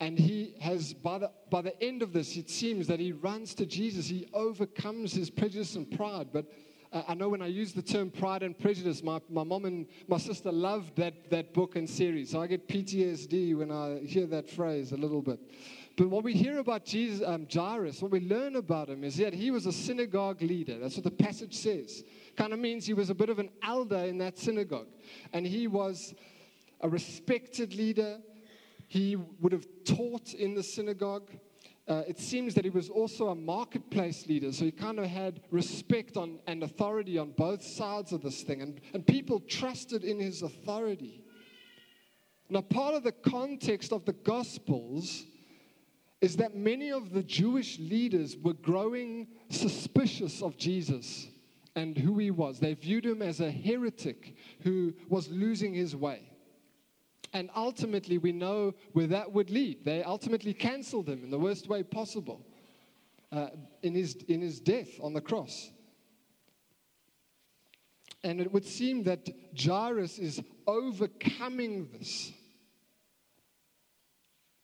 And 0.00 0.18
he 0.18 0.54
has, 0.60 0.94
by 0.94 1.18
the, 1.18 1.30
by 1.50 1.60
the 1.60 1.80
end 1.82 2.02
of 2.02 2.14
this, 2.14 2.34
it 2.36 2.48
seems 2.48 2.86
that 2.86 2.98
he 2.98 3.12
runs 3.12 3.54
to 3.56 3.66
Jesus. 3.66 4.08
He 4.08 4.28
overcomes 4.32 5.12
his 5.12 5.28
prejudice 5.28 5.76
and 5.76 5.90
pride. 5.90 6.28
But 6.32 6.46
uh, 6.90 7.02
I 7.06 7.14
know 7.14 7.28
when 7.28 7.42
I 7.42 7.46
use 7.46 7.72
the 7.74 7.82
term 7.82 8.10
pride 8.10 8.42
and 8.42 8.58
prejudice, 8.58 9.02
my, 9.02 9.20
my 9.28 9.44
mom 9.44 9.66
and 9.66 9.86
my 10.08 10.16
sister 10.16 10.50
loved 10.50 10.96
that, 10.96 11.28
that 11.30 11.52
book 11.52 11.76
and 11.76 11.88
series. 11.88 12.30
So 12.30 12.40
I 12.40 12.46
get 12.46 12.66
PTSD 12.66 13.56
when 13.56 13.70
I 13.70 14.00
hear 14.06 14.26
that 14.26 14.48
phrase 14.48 14.92
a 14.92 14.96
little 14.96 15.20
bit. 15.20 15.38
But 15.98 16.08
what 16.08 16.24
we 16.24 16.32
hear 16.32 16.60
about 16.60 16.86
Jesus, 16.86 17.26
um, 17.26 17.46
Jairus, 17.52 18.00
what 18.00 18.10
we 18.10 18.20
learn 18.20 18.56
about 18.56 18.88
him 18.88 19.04
is 19.04 19.18
that 19.18 19.34
he 19.34 19.50
was 19.50 19.66
a 19.66 19.72
synagogue 19.72 20.40
leader. 20.40 20.78
That's 20.78 20.96
what 20.96 21.04
the 21.04 21.10
passage 21.10 21.54
says. 21.54 22.04
Kind 22.36 22.54
of 22.54 22.58
means 22.58 22.86
he 22.86 22.94
was 22.94 23.10
a 23.10 23.14
bit 23.14 23.28
of 23.28 23.38
an 23.38 23.50
elder 23.62 23.98
in 23.98 24.16
that 24.18 24.38
synagogue. 24.38 24.86
And 25.34 25.46
he 25.46 25.66
was 25.66 26.14
a 26.80 26.88
respected 26.88 27.74
leader. 27.74 28.18
He 28.90 29.14
would 29.14 29.52
have 29.52 29.68
taught 29.84 30.34
in 30.34 30.56
the 30.56 30.64
synagogue. 30.64 31.30
Uh, 31.86 32.02
it 32.08 32.18
seems 32.18 32.54
that 32.54 32.64
he 32.64 32.70
was 32.70 32.88
also 32.90 33.28
a 33.28 33.36
marketplace 33.36 34.26
leader, 34.26 34.52
so 34.52 34.64
he 34.64 34.72
kind 34.72 34.98
of 34.98 35.04
had 35.04 35.42
respect 35.52 36.16
on, 36.16 36.40
and 36.48 36.64
authority 36.64 37.16
on 37.16 37.30
both 37.30 37.62
sides 37.62 38.10
of 38.12 38.20
this 38.20 38.42
thing, 38.42 38.62
and, 38.62 38.80
and 38.92 39.06
people 39.06 39.38
trusted 39.38 40.02
in 40.02 40.18
his 40.18 40.42
authority. 40.42 41.22
Now, 42.48 42.62
part 42.62 42.94
of 42.94 43.04
the 43.04 43.12
context 43.12 43.92
of 43.92 44.04
the 44.06 44.12
Gospels 44.12 45.24
is 46.20 46.34
that 46.38 46.56
many 46.56 46.90
of 46.90 47.12
the 47.12 47.22
Jewish 47.22 47.78
leaders 47.78 48.36
were 48.36 48.54
growing 48.54 49.28
suspicious 49.50 50.42
of 50.42 50.58
Jesus 50.58 51.28
and 51.76 51.96
who 51.96 52.18
he 52.18 52.32
was. 52.32 52.58
They 52.58 52.74
viewed 52.74 53.06
him 53.06 53.22
as 53.22 53.38
a 53.40 53.52
heretic 53.52 54.34
who 54.62 54.94
was 55.08 55.28
losing 55.28 55.74
his 55.74 55.94
way. 55.94 56.29
And 57.32 57.48
ultimately, 57.54 58.18
we 58.18 58.32
know 58.32 58.74
where 58.92 59.06
that 59.06 59.32
would 59.32 59.50
lead. 59.50 59.84
They 59.84 60.02
ultimately 60.02 60.52
canceled 60.52 61.08
him 61.08 61.22
in 61.22 61.30
the 61.30 61.38
worst 61.38 61.68
way 61.68 61.82
possible 61.82 62.44
uh, 63.30 63.48
in, 63.82 63.94
his, 63.94 64.14
in 64.28 64.40
his 64.40 64.58
death 64.58 64.88
on 65.00 65.12
the 65.12 65.20
cross. 65.20 65.70
And 68.24 68.40
it 68.40 68.52
would 68.52 68.66
seem 68.66 69.04
that 69.04 69.28
Jairus 69.56 70.18
is 70.18 70.42
overcoming 70.66 71.88
this 71.92 72.32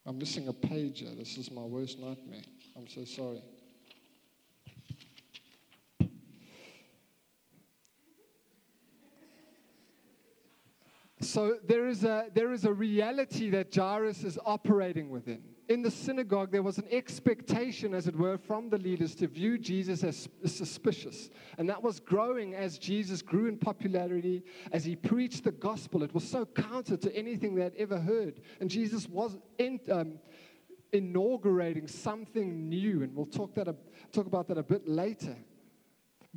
I'm 0.07 0.17
missing 0.17 0.47
a 0.47 0.53
page 0.53 1.01
here. 1.01 1.13
This 1.17 1.37
is 1.37 1.51
my 1.51 1.63
worst 1.63 1.99
nightmare. 1.99 2.39
I'm 2.77 2.87
so 2.87 3.03
sorry. 3.03 3.43
So 11.27 11.57
there 11.67 11.87
is, 11.87 12.03
a, 12.03 12.27
there 12.33 12.51
is 12.53 12.65
a 12.65 12.73
reality 12.73 13.49
that 13.51 13.73
Jairus 13.73 14.23
is 14.23 14.39
operating 14.45 15.09
within 15.09 15.43
in 15.69 15.81
the 15.81 15.91
synagogue, 15.91 16.51
there 16.51 16.63
was 16.63 16.77
an 16.77 16.87
expectation, 16.91 17.93
as 17.93 18.07
it 18.07 18.15
were, 18.15 18.37
from 18.37 18.69
the 18.69 18.77
leaders 18.77 19.13
to 19.15 19.27
view 19.27 19.57
Jesus 19.57 20.03
as 20.03 20.29
suspicious. 20.45 21.29
And 21.57 21.67
that 21.69 21.81
was 21.81 21.99
growing 21.99 22.55
as 22.55 22.77
Jesus 22.77 23.21
grew 23.21 23.47
in 23.47 23.57
popularity, 23.57 24.43
as 24.71 24.85
he 24.85 24.95
preached 24.95 25.43
the 25.43 25.51
gospel. 25.51 26.03
It 26.03 26.13
was 26.13 26.27
so 26.27 26.45
counter 26.45 26.95
to 26.97 27.15
anything 27.15 27.55
they 27.55 27.63
had 27.63 27.75
ever 27.77 27.99
heard. 27.99 28.39
And 28.61 28.69
Jesus 28.69 29.09
was 29.09 29.37
in, 29.57 29.79
um, 29.91 30.19
inaugurating 30.93 31.87
something 31.87 32.69
new. 32.69 33.03
And 33.03 33.13
we'll 33.13 33.25
talk, 33.25 33.53
that, 33.55 33.67
talk 34.13 34.25
about 34.25 34.47
that 34.47 34.57
a 34.57 34.63
bit 34.63 34.87
later. 34.87 35.35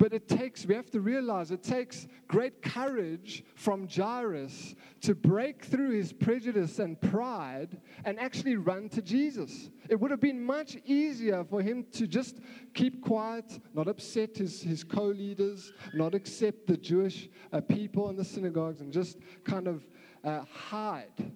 But 0.01 0.13
it 0.13 0.27
takes, 0.27 0.65
we 0.65 0.73
have 0.73 0.89
to 0.93 0.99
realize, 0.99 1.51
it 1.51 1.61
takes 1.61 2.07
great 2.27 2.63
courage 2.63 3.43
from 3.53 3.87
Jairus 3.87 4.73
to 5.01 5.13
break 5.13 5.63
through 5.63 5.91
his 5.91 6.11
prejudice 6.11 6.79
and 6.79 6.99
pride 6.99 7.79
and 8.03 8.19
actually 8.19 8.55
run 8.55 8.89
to 8.89 9.03
Jesus. 9.03 9.69
It 9.89 9.99
would 9.99 10.09
have 10.09 10.19
been 10.19 10.43
much 10.43 10.75
easier 10.85 11.43
for 11.43 11.61
him 11.61 11.85
to 11.91 12.07
just 12.07 12.39
keep 12.73 13.03
quiet, 13.03 13.59
not 13.75 13.87
upset 13.87 14.37
his, 14.37 14.63
his 14.63 14.83
co 14.83 15.03
leaders, 15.03 15.71
not 15.93 16.15
accept 16.15 16.65
the 16.65 16.77
Jewish 16.77 17.29
uh, 17.53 17.61
people 17.61 18.09
in 18.09 18.15
the 18.15 18.25
synagogues, 18.25 18.81
and 18.81 18.91
just 18.91 19.19
kind 19.43 19.67
of 19.67 19.85
uh, 20.23 20.45
hide. 20.51 21.31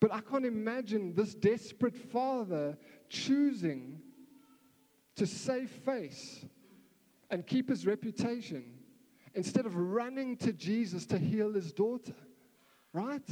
But 0.00 0.12
I 0.12 0.22
can't 0.22 0.44
imagine 0.44 1.14
this 1.14 1.36
desperate 1.36 1.96
father 1.96 2.76
choosing 3.08 4.00
to 5.14 5.24
save 5.24 5.70
face 5.70 6.44
and 7.30 7.46
keep 7.46 7.68
his 7.68 7.86
reputation 7.86 8.64
instead 9.34 9.66
of 9.66 9.76
running 9.76 10.36
to 10.38 10.52
Jesus 10.52 11.06
to 11.06 11.18
heal 11.18 11.52
his 11.52 11.72
daughter. 11.72 12.14
Right? 12.92 13.28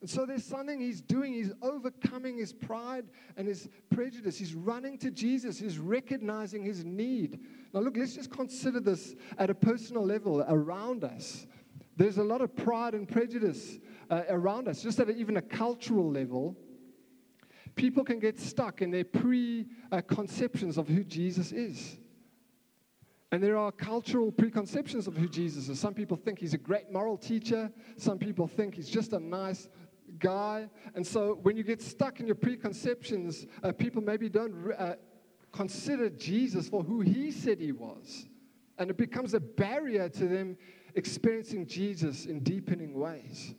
And 0.00 0.08
so 0.08 0.24
there's 0.26 0.44
something 0.44 0.80
he's 0.80 1.00
doing. 1.00 1.32
He's 1.32 1.52
overcoming 1.60 2.38
his 2.38 2.52
pride 2.52 3.06
and 3.36 3.48
his 3.48 3.68
prejudice. 3.90 4.38
He's 4.38 4.54
running 4.54 4.96
to 4.98 5.10
Jesus. 5.10 5.58
He's 5.58 5.78
recognizing 5.78 6.62
his 6.62 6.84
need. 6.84 7.40
Now, 7.74 7.80
look, 7.80 7.96
let's 7.96 8.14
just 8.14 8.30
consider 8.30 8.80
this 8.80 9.14
at 9.38 9.50
a 9.50 9.54
personal 9.54 10.04
level 10.04 10.44
around 10.48 11.02
us. 11.02 11.46
There's 11.96 12.18
a 12.18 12.24
lot 12.24 12.40
of 12.40 12.54
pride 12.54 12.94
and 12.94 13.08
prejudice 13.08 13.78
uh, 14.08 14.22
around 14.28 14.68
us, 14.68 14.82
just 14.82 15.00
at 15.00 15.10
even 15.10 15.36
a 15.36 15.42
cultural 15.42 16.08
level. 16.08 16.56
People 17.74 18.04
can 18.04 18.20
get 18.20 18.38
stuck 18.38 18.82
in 18.82 18.92
their 18.92 19.04
preconceptions 19.04 20.78
of 20.78 20.86
who 20.86 21.02
Jesus 21.02 21.50
is. 21.50 21.98
And 23.30 23.42
there 23.42 23.58
are 23.58 23.70
cultural 23.70 24.32
preconceptions 24.32 25.06
of 25.06 25.16
who 25.16 25.28
Jesus 25.28 25.68
is. 25.68 25.78
Some 25.78 25.92
people 25.92 26.16
think 26.16 26.38
he's 26.38 26.54
a 26.54 26.58
great 26.58 26.90
moral 26.90 27.18
teacher, 27.18 27.70
some 27.96 28.18
people 28.18 28.46
think 28.46 28.74
he's 28.74 28.88
just 28.88 29.12
a 29.12 29.20
nice 29.20 29.68
guy. 30.18 30.70
And 30.94 31.06
so 31.06 31.38
when 31.42 31.56
you 31.56 31.62
get 31.62 31.82
stuck 31.82 32.20
in 32.20 32.26
your 32.26 32.36
preconceptions, 32.36 33.46
uh, 33.62 33.72
people 33.72 34.00
maybe 34.00 34.28
don't 34.30 34.72
uh, 34.78 34.94
consider 35.52 36.08
Jesus 36.08 36.68
for 36.68 36.82
who 36.82 37.00
he 37.00 37.30
said 37.30 37.60
he 37.60 37.72
was. 37.72 38.26
And 38.78 38.90
it 38.90 38.96
becomes 38.96 39.34
a 39.34 39.40
barrier 39.40 40.08
to 40.08 40.26
them 40.26 40.56
experiencing 40.94 41.66
Jesus 41.66 42.26
in 42.26 42.40
deepening 42.40 42.94
ways. 42.94 43.54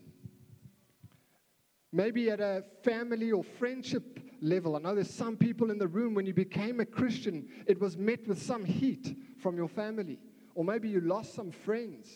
Maybe 1.91 2.29
at 2.29 2.39
a 2.39 2.63
family 2.83 3.31
or 3.31 3.43
friendship 3.43 4.19
level. 4.41 4.75
I 4.75 4.79
know 4.79 4.95
there's 4.95 5.09
some 5.13 5.37
people 5.37 5.71
in 5.71 5.77
the 5.77 5.87
room, 5.87 6.13
when 6.13 6.25
you 6.25 6.33
became 6.33 6.79
a 6.79 6.85
Christian, 6.85 7.47
it 7.67 7.79
was 7.79 7.97
met 7.97 8.27
with 8.27 8.41
some 8.41 8.65
heat 8.65 9.15
from 9.39 9.55
your 9.55 9.67
family. 9.67 10.19
Or 10.55 10.63
maybe 10.63 10.89
you 10.89 11.01
lost 11.01 11.33
some 11.33 11.51
friends. 11.51 12.09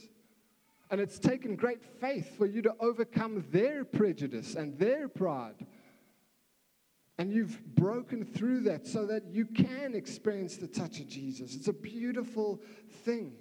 And 0.89 0.99
it's 0.99 1.17
taken 1.17 1.55
great 1.55 1.83
faith 1.83 2.37
for 2.37 2.45
you 2.45 2.61
to 2.61 2.75
overcome 2.79 3.45
their 3.51 3.83
prejudice 3.83 4.55
and 4.55 4.77
their 4.77 5.07
pride. 5.07 5.65
And 7.17 7.31
you've 7.31 7.63
broken 7.75 8.25
through 8.25 8.61
that 8.61 8.87
so 8.87 9.05
that 9.05 9.25
you 9.31 9.45
can 9.45 9.93
experience 9.93 10.57
the 10.57 10.67
touch 10.67 10.99
of 10.99 11.07
Jesus. 11.07 11.55
It's 11.55 11.67
a 11.67 11.73
beautiful 11.73 12.61
thing. 13.05 13.33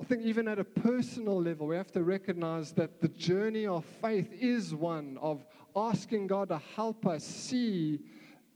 I 0.00 0.04
think 0.04 0.22
even 0.22 0.48
at 0.48 0.58
a 0.58 0.64
personal 0.64 1.40
level, 1.40 1.68
we 1.68 1.76
have 1.76 1.92
to 1.92 2.02
recognize 2.02 2.72
that 2.72 3.00
the 3.00 3.08
journey 3.08 3.66
of 3.66 3.84
faith 3.84 4.32
is 4.32 4.74
one 4.74 5.16
of 5.22 5.46
asking 5.76 6.26
God 6.26 6.48
to 6.48 6.60
help 6.76 7.06
us 7.06 7.24
see 7.24 8.00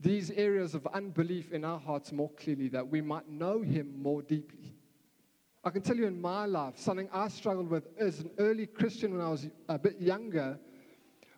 these 0.00 0.30
areas 0.32 0.74
of 0.74 0.86
unbelief 0.88 1.52
in 1.52 1.64
our 1.64 1.78
hearts 1.78 2.12
more 2.12 2.30
clearly, 2.30 2.68
that 2.68 2.86
we 2.86 3.00
might 3.00 3.28
know 3.28 3.62
Him 3.62 4.02
more 4.02 4.22
deeply. 4.22 4.74
I 5.64 5.70
can 5.70 5.82
tell 5.82 5.96
you 5.96 6.06
in 6.06 6.20
my 6.20 6.46
life, 6.46 6.78
something 6.78 7.08
I 7.12 7.28
struggled 7.28 7.68
with 7.68 7.88
as 7.98 8.20
an 8.20 8.30
early 8.38 8.66
Christian 8.66 9.16
when 9.16 9.24
I 9.24 9.30
was 9.30 9.48
a 9.68 9.78
bit 9.78 10.00
younger 10.00 10.58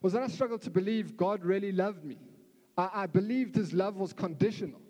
was 0.02 0.12
that 0.12 0.22
I 0.22 0.28
struggled 0.28 0.62
to 0.62 0.70
believe 0.70 1.16
God 1.16 1.44
really 1.44 1.72
loved 1.72 2.04
me. 2.04 2.18
I, 2.76 2.90
I 2.92 3.06
believed 3.06 3.54
His 3.54 3.72
love 3.72 3.96
was 3.96 4.12
conditional. 4.12 4.80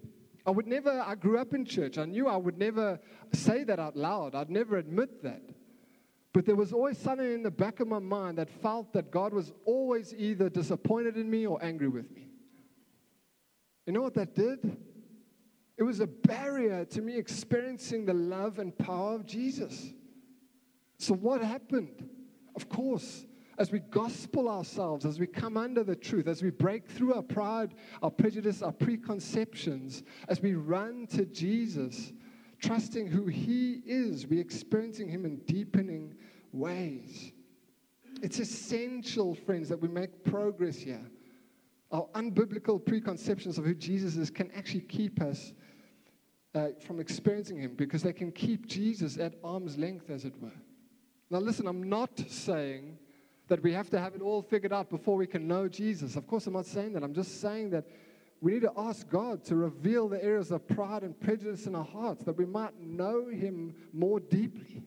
I 0.46 0.50
would 0.50 0.66
never, 0.66 0.90
I 0.90 1.14
grew 1.14 1.38
up 1.38 1.52
in 1.52 1.64
church. 1.64 1.98
I 1.98 2.06
knew 2.06 2.26
I 2.26 2.36
would 2.36 2.58
never 2.58 2.98
say 3.32 3.64
that 3.64 3.78
out 3.78 3.96
loud. 3.96 4.34
I'd 4.34 4.50
never 4.50 4.78
admit 4.78 5.22
that. 5.22 5.42
But 6.38 6.46
there 6.46 6.54
was 6.54 6.72
always 6.72 6.96
something 6.96 7.32
in 7.32 7.42
the 7.42 7.50
back 7.50 7.80
of 7.80 7.88
my 7.88 7.98
mind 7.98 8.38
that 8.38 8.48
felt 8.48 8.92
that 8.92 9.10
God 9.10 9.32
was 9.32 9.52
always 9.64 10.14
either 10.16 10.48
disappointed 10.48 11.16
in 11.16 11.28
me 11.28 11.48
or 11.48 11.58
angry 11.60 11.88
with 11.88 12.12
me. 12.12 12.28
You 13.86 13.92
know 13.92 14.02
what 14.02 14.14
that 14.14 14.36
did? 14.36 14.76
It 15.76 15.82
was 15.82 15.98
a 15.98 16.06
barrier 16.06 16.84
to 16.84 17.02
me 17.02 17.16
experiencing 17.16 18.06
the 18.06 18.14
love 18.14 18.60
and 18.60 18.78
power 18.78 19.16
of 19.16 19.26
Jesus. 19.26 19.92
So, 20.98 21.12
what 21.14 21.42
happened? 21.42 22.08
Of 22.54 22.68
course, 22.68 23.26
as 23.58 23.72
we 23.72 23.80
gospel 23.80 24.48
ourselves, 24.48 25.04
as 25.04 25.18
we 25.18 25.26
come 25.26 25.56
under 25.56 25.82
the 25.82 25.96
truth, 25.96 26.28
as 26.28 26.40
we 26.40 26.50
break 26.50 26.88
through 26.88 27.14
our 27.14 27.22
pride, 27.22 27.74
our 28.00 28.12
prejudice, 28.12 28.62
our 28.62 28.70
preconceptions, 28.70 30.04
as 30.28 30.40
we 30.40 30.54
run 30.54 31.08
to 31.08 31.26
Jesus, 31.26 32.12
trusting 32.60 33.06
who 33.06 33.26
He 33.26 33.82
is, 33.86 34.26
we're 34.26 34.40
experiencing 34.40 35.08
Him 35.08 35.24
in 35.24 35.36
deepening 35.46 36.14
ways. 36.52 37.32
It's 38.22 38.38
essential, 38.38 39.34
friends, 39.34 39.68
that 39.68 39.80
we 39.80 39.88
make 39.88 40.24
progress 40.24 40.76
here. 40.76 41.04
Our 41.90 42.06
unbiblical 42.14 42.84
preconceptions 42.84 43.58
of 43.58 43.64
who 43.64 43.74
Jesus 43.74 44.16
is 44.16 44.30
can 44.30 44.50
actually 44.52 44.80
keep 44.80 45.22
us 45.22 45.52
uh, 46.54 46.68
from 46.80 47.00
experiencing 47.00 47.58
Him 47.58 47.74
because 47.76 48.02
they 48.02 48.12
can 48.12 48.32
keep 48.32 48.66
Jesus 48.66 49.18
at 49.18 49.34
arm's 49.44 49.78
length, 49.78 50.10
as 50.10 50.24
it 50.24 50.34
were. 50.40 50.52
Now, 51.30 51.38
listen, 51.38 51.66
I'm 51.66 51.88
not 51.88 52.18
saying 52.28 52.98
that 53.48 53.62
we 53.62 53.72
have 53.72 53.90
to 53.90 53.98
have 53.98 54.14
it 54.14 54.22
all 54.22 54.42
figured 54.42 54.72
out 54.72 54.90
before 54.90 55.16
we 55.16 55.26
can 55.26 55.46
know 55.46 55.68
Jesus. 55.68 56.16
Of 56.16 56.26
course, 56.26 56.46
I'm 56.46 56.54
not 56.54 56.66
saying 56.66 56.92
that. 56.94 57.02
I'm 57.02 57.14
just 57.14 57.40
saying 57.40 57.70
that 57.70 57.86
we 58.40 58.52
need 58.52 58.62
to 58.62 58.72
ask 58.76 59.08
God 59.08 59.44
to 59.46 59.56
reveal 59.56 60.08
the 60.08 60.22
areas 60.22 60.52
of 60.52 60.66
pride 60.68 61.02
and 61.02 61.18
prejudice 61.18 61.66
in 61.66 61.74
our 61.74 61.84
hearts 61.84 62.24
that 62.24 62.36
we 62.36 62.46
might 62.46 62.78
know 62.80 63.28
Him 63.28 63.74
more 63.92 64.20
deeply. 64.20 64.82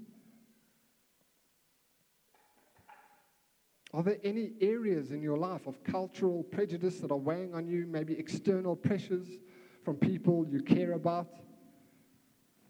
Are 3.93 4.03
there 4.03 4.19
any 4.23 4.53
areas 4.61 5.11
in 5.11 5.21
your 5.21 5.37
life 5.37 5.67
of 5.67 5.83
cultural 5.83 6.43
prejudice 6.43 6.99
that 6.99 7.11
are 7.11 7.17
weighing 7.17 7.53
on 7.53 7.67
you? 7.67 7.85
Maybe 7.85 8.17
external 8.17 8.75
pressures 8.75 9.27
from 9.83 9.97
people 9.97 10.45
you 10.47 10.61
care 10.61 10.93
about? 10.93 11.27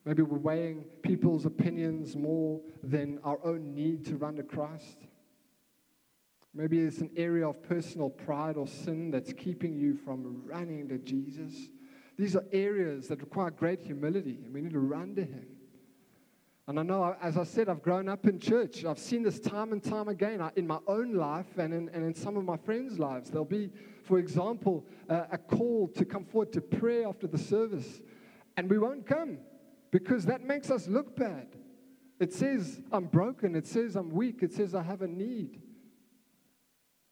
Maybe 0.04 0.24
we're 0.24 0.40
weighing 0.40 0.86
people's 1.04 1.46
opinions 1.46 2.16
more 2.16 2.60
than 2.82 3.20
our 3.24 3.38
own 3.44 3.76
need 3.76 4.04
to 4.06 4.18
run 4.18 4.36
to 4.38 4.44
Christ. 4.44 4.98
Maybe 6.54 6.80
it's 6.80 7.00
an 7.00 7.12
area 7.16 7.48
of 7.48 7.64
personal 7.64 8.10
pride 8.10 8.58
or 8.58 8.68
sin 8.68 9.10
that's 9.10 9.32
keeping 9.34 9.78
you 9.78 9.96
from 9.96 10.42
running 10.46 10.90
to 10.90 10.98
Jesus. 10.98 11.70
These 12.18 12.36
are 12.36 12.44
areas 12.52 13.08
that 13.08 13.22
require 13.22 13.52
great 13.52 13.82
humility, 13.82 14.40
and 14.44 14.54
we 14.54 14.62
need 14.62 14.74
to 14.74 14.80
run 14.80 15.16
to 15.16 15.24
Him. 15.24 15.48
And 16.68 16.80
I 16.80 16.84
know, 16.84 17.16
as 17.22 17.38
I 17.38 17.44
said, 17.44 17.70
I've 17.70 17.82
grown 17.82 18.08
up 18.08 18.28
in 18.28 18.40
church. 18.40 18.86
I've 18.86 19.00
seen 19.00 19.24
this 19.24 19.40
time 19.40 19.72
and 19.72 19.84
time 19.84 20.10
again 20.10 20.42
in 20.56 20.68
my 20.68 20.80
own 20.88 21.14
life 21.14 21.58
and 21.58 21.74
in, 21.74 21.90
and 21.90 22.06
in 22.06 22.14
some 22.14 22.38
of 22.38 22.44
my 22.44 22.58
friends' 22.58 23.00
lives. 23.00 23.30
There'll 23.30 23.46
be, 23.46 23.72
for 24.04 24.20
example, 24.20 24.86
uh, 25.10 25.24
a 25.32 25.38
call 25.38 25.88
to 25.90 26.06
come 26.06 26.26
forward 26.26 26.54
to 26.54 26.62
pray 26.62 27.04
after 27.06 27.28
the 27.28 27.38
service, 27.38 28.02
and 28.58 28.70
we 28.70 28.78
won't 28.78 29.06
come 29.06 29.40
because 29.90 30.26
that 30.26 30.44
makes 30.44 30.70
us 30.70 30.88
look 30.88 31.16
bad. 31.16 31.48
It 32.20 32.34
says 32.34 32.82
I'm 32.92 33.06
broken, 33.06 33.56
it 33.56 33.66
says 33.66 33.96
I'm 33.96 34.10
weak, 34.10 34.44
it 34.44 34.54
says 34.54 34.76
I 34.76 34.84
have 34.84 35.02
a 35.02 35.08
need. 35.08 35.62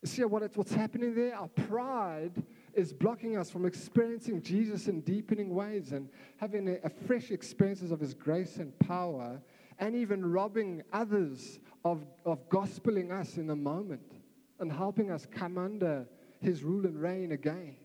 See 0.05 0.23
what 0.23 0.55
what's 0.55 0.73
happening 0.73 1.13
there? 1.13 1.35
Our 1.35 1.49
pride 1.49 2.43
is 2.73 2.93
blocking 2.93 3.35
us 3.35 3.49
from 3.49 3.65
experiencing 3.65 4.41
Jesus 4.41 4.87
in 4.87 5.01
deepening 5.01 5.53
ways 5.53 5.91
and 5.91 6.07
having 6.37 6.69
a, 6.69 6.77
a 6.85 6.89
fresh 6.89 7.31
experiences 7.31 7.91
of 7.91 7.99
His 7.99 8.13
grace 8.13 8.57
and 8.57 8.77
power, 8.79 9.41
and 9.77 9.95
even 9.95 10.25
robbing 10.25 10.83
others 10.93 11.59
of, 11.83 12.05
of 12.25 12.47
gospeling 12.49 13.11
us 13.11 13.35
in 13.37 13.47
the 13.47 13.55
moment 13.55 14.13
and 14.59 14.71
helping 14.71 15.11
us 15.11 15.27
come 15.29 15.57
under 15.57 16.07
His 16.41 16.63
rule 16.63 16.85
and 16.85 17.01
reign 17.01 17.33
again. 17.33 17.75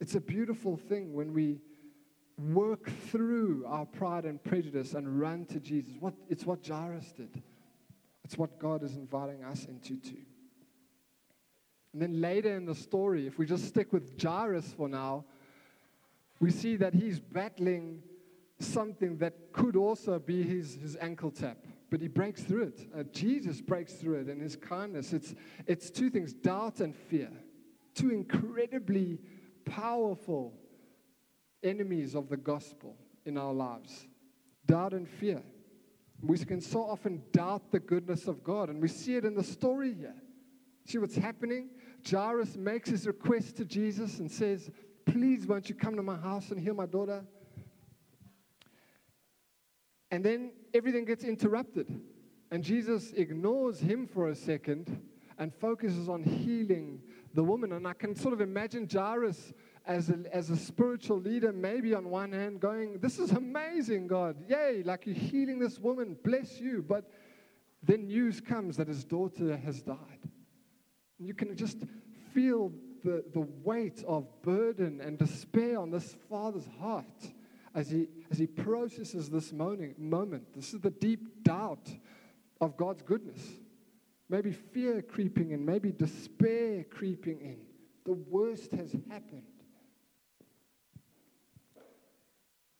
It's 0.00 0.14
a 0.14 0.20
beautiful 0.20 0.76
thing 0.76 1.12
when 1.12 1.32
we 1.32 1.60
work 2.38 2.90
through 3.08 3.64
our 3.66 3.86
pride 3.86 4.24
and 4.24 4.42
prejudice 4.42 4.94
and 4.94 5.20
run 5.20 5.44
to 5.46 5.58
Jesus. 5.60 5.94
What, 5.98 6.14
it's 6.28 6.44
what 6.44 6.64
Jairus 6.66 7.12
did. 7.12 7.42
It's 8.24 8.38
what 8.38 8.58
God 8.60 8.84
is 8.84 8.94
inviting 8.94 9.42
us 9.44 9.64
into 9.64 9.96
too. 9.96 10.22
And 11.92 12.00
then 12.00 12.20
later 12.20 12.56
in 12.56 12.64
the 12.64 12.74
story, 12.74 13.26
if 13.26 13.38
we 13.38 13.46
just 13.46 13.66
stick 13.66 13.92
with 13.92 14.20
Jairus 14.20 14.72
for 14.76 14.88
now, 14.88 15.24
we 16.40 16.50
see 16.50 16.76
that 16.76 16.94
he's 16.94 17.20
battling 17.20 18.02
something 18.58 19.18
that 19.18 19.52
could 19.52 19.76
also 19.76 20.18
be 20.18 20.42
his, 20.42 20.76
his 20.76 20.96
ankle 21.00 21.30
tap. 21.30 21.58
But 21.90 22.00
he 22.00 22.08
breaks 22.08 22.42
through 22.42 22.64
it. 22.64 22.88
Uh, 22.96 23.02
Jesus 23.12 23.60
breaks 23.60 23.92
through 23.92 24.20
it 24.20 24.28
in 24.28 24.40
his 24.40 24.56
kindness. 24.56 25.12
It's, 25.12 25.34
it's 25.66 25.90
two 25.90 26.08
things 26.08 26.32
doubt 26.32 26.80
and 26.80 26.96
fear. 26.96 27.30
Two 27.94 28.10
incredibly 28.10 29.18
powerful 29.66 30.54
enemies 31.62 32.14
of 32.14 32.28
the 32.28 32.36
gospel 32.36 32.96
in 33.24 33.36
our 33.36 33.52
lives 33.52 34.06
doubt 34.66 34.94
and 34.94 35.08
fear. 35.08 35.42
We 36.22 36.38
can 36.38 36.60
so 36.60 36.82
often 36.84 37.22
doubt 37.32 37.72
the 37.72 37.80
goodness 37.80 38.28
of 38.28 38.44
God, 38.44 38.70
and 38.70 38.80
we 38.80 38.88
see 38.88 39.16
it 39.16 39.24
in 39.24 39.34
the 39.34 39.42
story 39.42 39.92
here. 39.92 40.14
See 40.84 40.98
what's 40.98 41.16
happening? 41.16 41.70
Jairus 42.08 42.56
makes 42.56 42.90
his 42.90 43.06
request 43.06 43.56
to 43.56 43.64
Jesus 43.64 44.18
and 44.18 44.30
says, 44.30 44.70
Please, 45.04 45.46
won't 45.46 45.68
you 45.68 45.74
come 45.74 45.96
to 45.96 46.02
my 46.02 46.16
house 46.16 46.50
and 46.50 46.60
heal 46.60 46.74
my 46.74 46.86
daughter? 46.86 47.24
And 50.10 50.24
then 50.24 50.52
everything 50.74 51.04
gets 51.04 51.24
interrupted. 51.24 52.00
And 52.50 52.62
Jesus 52.62 53.12
ignores 53.12 53.80
him 53.80 54.06
for 54.06 54.28
a 54.28 54.34
second 54.34 55.00
and 55.38 55.54
focuses 55.54 56.08
on 56.08 56.22
healing 56.22 57.00
the 57.34 57.42
woman. 57.42 57.72
And 57.72 57.86
I 57.88 57.94
can 57.94 58.14
sort 58.14 58.34
of 58.34 58.40
imagine 58.40 58.86
Jairus 58.90 59.52
as 59.86 60.10
a, 60.10 60.18
as 60.32 60.50
a 60.50 60.56
spiritual 60.56 61.18
leader, 61.18 61.52
maybe 61.52 61.94
on 61.94 62.10
one 62.10 62.32
hand, 62.32 62.60
going, 62.60 62.98
This 62.98 63.18
is 63.18 63.32
amazing, 63.32 64.06
God. 64.06 64.36
Yay, 64.48 64.82
like 64.84 65.06
you're 65.06 65.14
healing 65.14 65.58
this 65.58 65.78
woman. 65.78 66.16
Bless 66.22 66.60
you. 66.60 66.84
But 66.86 67.10
then 67.82 68.06
news 68.06 68.40
comes 68.40 68.76
that 68.76 68.88
his 68.88 69.04
daughter 69.04 69.56
has 69.56 69.82
died. 69.82 70.21
You 71.24 71.34
can 71.34 71.56
just 71.56 71.78
feel 72.32 72.72
the, 73.04 73.24
the 73.32 73.46
weight 73.62 74.02
of 74.06 74.26
burden 74.42 75.00
and 75.00 75.18
despair 75.18 75.78
on 75.78 75.90
this 75.90 76.16
father's 76.28 76.68
heart 76.80 77.04
as 77.74 77.90
he, 77.90 78.08
as 78.30 78.38
he 78.38 78.46
processes 78.46 79.30
this 79.30 79.52
moment, 79.52 79.98
moment. 79.98 80.44
This 80.54 80.74
is 80.74 80.80
the 80.80 80.90
deep 80.90 81.42
doubt 81.42 81.88
of 82.60 82.76
God's 82.76 83.02
goodness. 83.02 83.40
Maybe 84.28 84.52
fear 84.52 85.02
creeping 85.02 85.50
in, 85.50 85.64
maybe 85.64 85.92
despair 85.92 86.84
creeping 86.84 87.40
in. 87.40 87.58
The 88.04 88.14
worst 88.14 88.72
has 88.72 88.92
happened. 89.10 89.42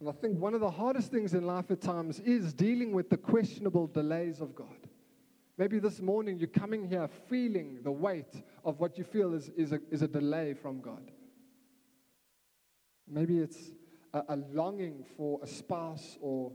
And 0.00 0.09
I 0.09 0.12
think 0.12 0.38
one 0.38 0.55
of 0.55 0.61
the 0.61 0.70
hardest 0.70 1.12
things 1.12 1.33
in 1.33 1.46
life 1.46 1.70
at 1.70 1.81
times 1.81 2.18
is 2.20 2.52
dealing 2.52 2.92
with 2.92 3.09
the 3.09 3.16
questionable 3.16 3.87
delays 3.87 4.40
of 4.40 4.55
God. 4.55 4.81
Maybe 5.58 5.78
this 5.78 6.00
morning 6.00 6.38
you're 6.38 6.48
coming 6.48 6.88
here 6.88 7.08
feeling 7.28 7.80
the 7.82 7.92
weight 7.92 8.42
of 8.64 8.80
what 8.80 8.96
you 8.96 9.04
feel 9.04 9.34
is, 9.34 9.50
is, 9.50 9.72
a, 9.72 9.80
is 9.90 10.00
a 10.00 10.08
delay 10.08 10.54
from 10.54 10.80
God. 10.80 11.10
Maybe 13.06 13.38
it's 13.38 13.72
a, 14.14 14.22
a 14.30 14.36
longing 14.36 15.04
for 15.16 15.40
a 15.42 15.46
spouse 15.46 16.16
or 16.22 16.52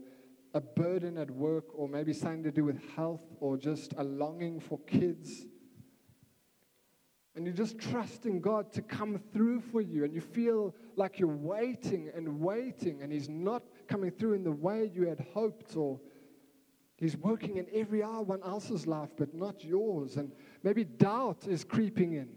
a 0.55 0.61
burden 0.61 1.17
at 1.19 1.29
work 1.29 1.65
or 1.75 1.87
maybe 1.87 2.11
something 2.11 2.43
to 2.43 2.51
do 2.51 2.63
with 2.63 2.81
health 2.95 3.21
or 3.39 3.55
just 3.57 3.93
a 3.97 4.03
longing 4.03 4.59
for 4.59 4.79
kids. 4.79 5.45
And 7.35 7.45
you're 7.45 7.53
just 7.53 7.77
trusting 7.77 8.41
God 8.41 8.73
to 8.73 8.81
come 8.81 9.21
through 9.31 9.61
for 9.61 9.79
you, 9.79 10.03
and 10.03 10.11
you 10.11 10.21
feel 10.21 10.73
like 10.95 11.19
you're 11.19 11.27
waiting 11.27 12.09
and 12.15 12.39
waiting, 12.39 13.03
and 13.03 13.11
He's 13.11 13.29
not 13.29 13.61
coming 13.87 14.09
through 14.09 14.33
in 14.33 14.43
the 14.43 14.51
way 14.51 14.89
you 14.91 15.07
had 15.07 15.23
hoped 15.35 15.75
or 15.75 15.99
He's 16.97 17.15
working 17.15 17.57
in 17.57 17.67
every 17.71 18.01
hour 18.01 18.23
one 18.23 18.41
else's 18.43 18.87
life, 18.87 19.09
but 19.17 19.33
not 19.33 19.63
yours. 19.63 20.17
And 20.17 20.31
maybe 20.63 20.83
doubt 20.83 21.45
is 21.47 21.63
creeping 21.63 22.13
in. 22.13 22.29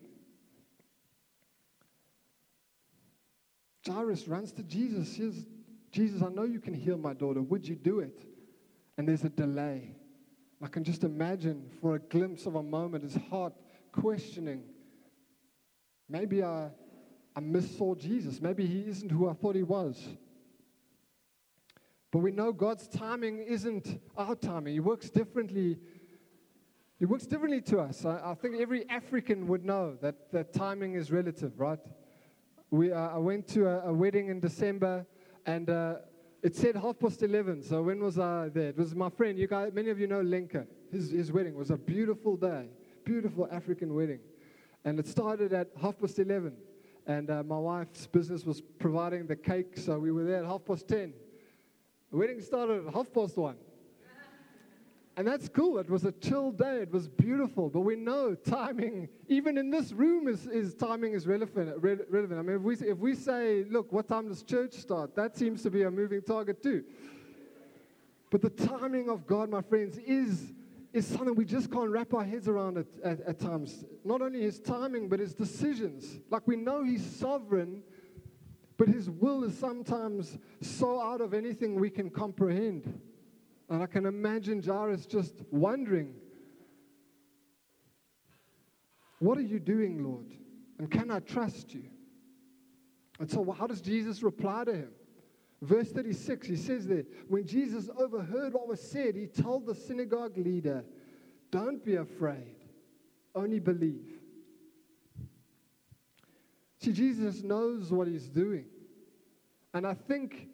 Jairus 3.86 4.28
runs 4.28 4.52
to 4.52 4.62
Jesus. 4.62 5.16
Says, 5.16 5.46
Jesus, 5.90 6.22
I 6.22 6.28
know 6.28 6.44
you 6.44 6.60
can 6.60 6.74
heal 6.74 6.98
my 6.98 7.14
daughter. 7.14 7.40
Would 7.40 7.66
you 7.66 7.74
do 7.74 8.00
it? 8.00 8.22
And 8.98 9.08
there's 9.08 9.24
a 9.24 9.30
delay. 9.30 9.94
I 10.62 10.68
can 10.68 10.84
just 10.84 11.04
imagine 11.04 11.70
for 11.80 11.94
a 11.94 11.98
glimpse 11.98 12.44
of 12.44 12.56
a 12.56 12.62
moment 12.62 13.04
his 13.04 13.16
heart 13.30 13.54
questioning. 13.92 14.62
Maybe 16.06 16.42
I, 16.42 16.68
I 17.34 17.40
missaw 17.40 17.98
Jesus. 17.98 18.42
Maybe 18.42 18.66
he 18.66 18.80
isn't 18.80 19.10
who 19.10 19.28
I 19.28 19.32
thought 19.32 19.56
he 19.56 19.62
was. 19.62 20.06
But 22.10 22.18
we 22.18 22.32
know 22.32 22.52
God's 22.52 22.88
timing 22.88 23.38
isn't 23.38 24.00
our 24.16 24.34
timing. 24.34 24.74
He 24.74 24.80
works 24.80 25.10
differently. 25.10 25.78
He 26.98 27.04
works 27.06 27.24
differently 27.24 27.60
to 27.62 27.78
us. 27.80 28.04
I, 28.04 28.32
I 28.32 28.34
think 28.34 28.60
every 28.60 28.88
African 28.88 29.46
would 29.46 29.64
know 29.64 29.96
that, 30.02 30.32
that 30.32 30.52
timing 30.52 30.94
is 30.94 31.12
relative, 31.12 31.58
right? 31.58 31.78
We, 32.70 32.92
uh, 32.92 33.10
I 33.10 33.18
went 33.18 33.46
to 33.48 33.66
a, 33.66 33.88
a, 33.88 33.92
wedding 33.92 34.28
in 34.28 34.40
December, 34.40 35.06
and 35.46 35.70
uh, 35.70 35.94
it 36.42 36.56
said 36.56 36.76
half 36.76 36.98
past 36.98 37.22
11. 37.22 37.62
So 37.62 37.82
when 37.82 38.00
was 38.00 38.18
I 38.18 38.48
there? 38.48 38.68
It 38.70 38.76
was 38.76 38.94
my 38.94 39.08
friend. 39.08 39.38
You 39.38 39.46
guys, 39.46 39.72
many 39.72 39.90
of 39.90 40.00
you 40.00 40.06
know 40.08 40.20
Lenka. 40.20 40.66
His, 40.90 41.10
his 41.10 41.32
wedding 41.32 41.54
was 41.54 41.70
a 41.70 41.76
beautiful 41.76 42.36
day, 42.36 42.66
beautiful 43.04 43.48
African 43.52 43.94
wedding. 43.94 44.20
And 44.84 44.98
it 44.98 45.06
started 45.06 45.52
at 45.52 45.68
half 45.80 45.98
past 45.98 46.18
11. 46.18 46.56
And 47.06 47.30
uh, 47.30 47.42
my 47.44 47.58
wife's 47.58 48.06
business 48.06 48.44
was 48.44 48.60
providing 48.60 49.26
the 49.26 49.36
cake, 49.36 49.76
so 49.76 49.98
we 49.98 50.10
were 50.10 50.24
there 50.24 50.38
at 50.38 50.44
half 50.44 50.64
past 50.64 50.88
10. 50.88 51.12
The 52.10 52.16
wedding 52.16 52.40
started 52.40 52.86
at 52.86 52.94
half 52.94 53.12
past 53.12 53.36
one. 53.36 53.56
And 55.16 55.26
that's 55.26 55.48
cool. 55.48 55.78
It 55.78 55.90
was 55.90 56.04
a 56.04 56.12
chill 56.12 56.50
day. 56.50 56.78
It 56.82 56.92
was 56.92 57.06
beautiful. 57.06 57.68
But 57.68 57.80
we 57.80 57.94
know 57.94 58.34
timing, 58.34 59.08
even 59.28 59.58
in 59.58 59.70
this 59.70 59.92
room, 59.92 60.28
is, 60.28 60.46
is 60.46 60.74
timing 60.74 61.12
is 61.12 61.26
relevant, 61.26 61.74
re- 61.82 61.98
relevant. 62.08 62.40
I 62.40 62.42
mean, 62.42 62.56
if 62.56 62.62
we, 62.62 62.74
if 62.88 62.98
we 62.98 63.14
say, 63.14 63.64
look, 63.68 63.92
what 63.92 64.08
time 64.08 64.28
does 64.28 64.42
church 64.42 64.72
start? 64.72 65.14
That 65.16 65.36
seems 65.36 65.62
to 65.64 65.70
be 65.70 65.82
a 65.82 65.90
moving 65.90 66.22
target 66.22 66.62
too. 66.62 66.84
But 68.30 68.40
the 68.40 68.50
timing 68.50 69.10
of 69.10 69.26
God, 69.26 69.50
my 69.50 69.60
friends, 69.60 69.98
is, 69.98 70.52
is 70.92 71.06
something 71.06 71.34
we 71.34 71.44
just 71.44 71.70
can't 71.70 71.90
wrap 71.90 72.14
our 72.14 72.24
heads 72.24 72.48
around 72.48 72.78
at, 72.78 72.86
at, 73.04 73.20
at 73.22 73.40
times. 73.40 73.84
Not 74.04 74.22
only 74.22 74.40
his 74.40 74.58
timing, 74.60 75.08
but 75.08 75.18
his 75.18 75.34
decisions. 75.34 76.20
Like 76.30 76.46
we 76.46 76.56
know 76.56 76.82
he's 76.82 77.04
sovereign, 77.04 77.82
but 78.80 78.88
his 78.88 79.10
will 79.10 79.44
is 79.44 79.54
sometimes 79.58 80.38
so 80.62 81.02
out 81.02 81.20
of 81.20 81.34
anything 81.34 81.78
we 81.78 81.90
can 81.90 82.08
comprehend. 82.08 82.98
And 83.68 83.82
I 83.82 83.86
can 83.86 84.06
imagine 84.06 84.62
Jairus 84.62 85.04
just 85.04 85.34
wondering 85.50 86.14
What 89.18 89.36
are 89.36 89.42
you 89.42 89.58
doing, 89.58 90.02
Lord? 90.02 90.32
And 90.78 90.90
can 90.90 91.10
I 91.10 91.18
trust 91.18 91.74
you? 91.74 91.90
And 93.18 93.30
so, 93.30 93.52
how 93.52 93.66
does 93.66 93.82
Jesus 93.82 94.22
reply 94.22 94.64
to 94.64 94.72
him? 94.72 94.92
Verse 95.60 95.90
36, 95.90 96.46
he 96.46 96.56
says 96.56 96.86
there, 96.86 97.04
when 97.28 97.46
Jesus 97.46 97.90
overheard 97.98 98.54
what 98.54 98.66
was 98.66 98.80
said, 98.80 99.14
he 99.14 99.26
told 99.26 99.66
the 99.66 99.74
synagogue 99.74 100.38
leader, 100.38 100.86
Don't 101.50 101.84
be 101.84 101.96
afraid, 101.96 102.56
only 103.34 103.58
believe. 103.58 104.19
See, 106.80 106.92
Jesus 106.92 107.42
knows 107.42 107.92
what 107.92 108.08
he's 108.08 108.28
doing. 108.28 108.64
And 109.74 109.86
I 109.86 109.94
think 109.94 110.48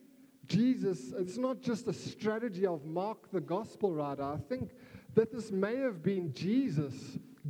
Jesus, 0.47 1.13
it's 1.17 1.39
not 1.39 1.61
just 1.61 1.87
a 1.89 1.93
strategy 1.93 2.67
of 2.67 2.85
Mark 2.85 3.31
the 3.33 3.41
gospel 3.41 3.95
writer. 3.95 4.23
I 4.23 4.39
think 4.49 4.73
that 5.15 5.33
this 5.33 5.51
may 5.51 5.77
have 5.77 6.03
been 6.03 6.33
Jesus 6.35 6.95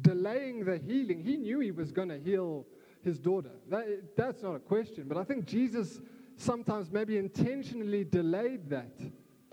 delaying 0.01 0.65
the 0.65 0.79
healing. 0.79 1.25
He 1.25 1.37
knew 1.37 1.61
he 1.61 1.71
was 1.71 1.91
going 1.91 2.11
to 2.11 2.19
heal 2.19 2.67
his 3.03 3.19
daughter. 3.19 3.51
That, 3.71 4.17
that's 4.17 4.43
not 4.43 4.55
a 4.55 4.61
question. 4.61 5.05
But 5.09 5.17
I 5.17 5.25
think 5.25 5.47
Jesus 5.47 6.01
sometimes 6.37 6.93
maybe 6.93 7.17
intentionally 7.17 8.05
delayed 8.05 8.69
that 8.71 8.99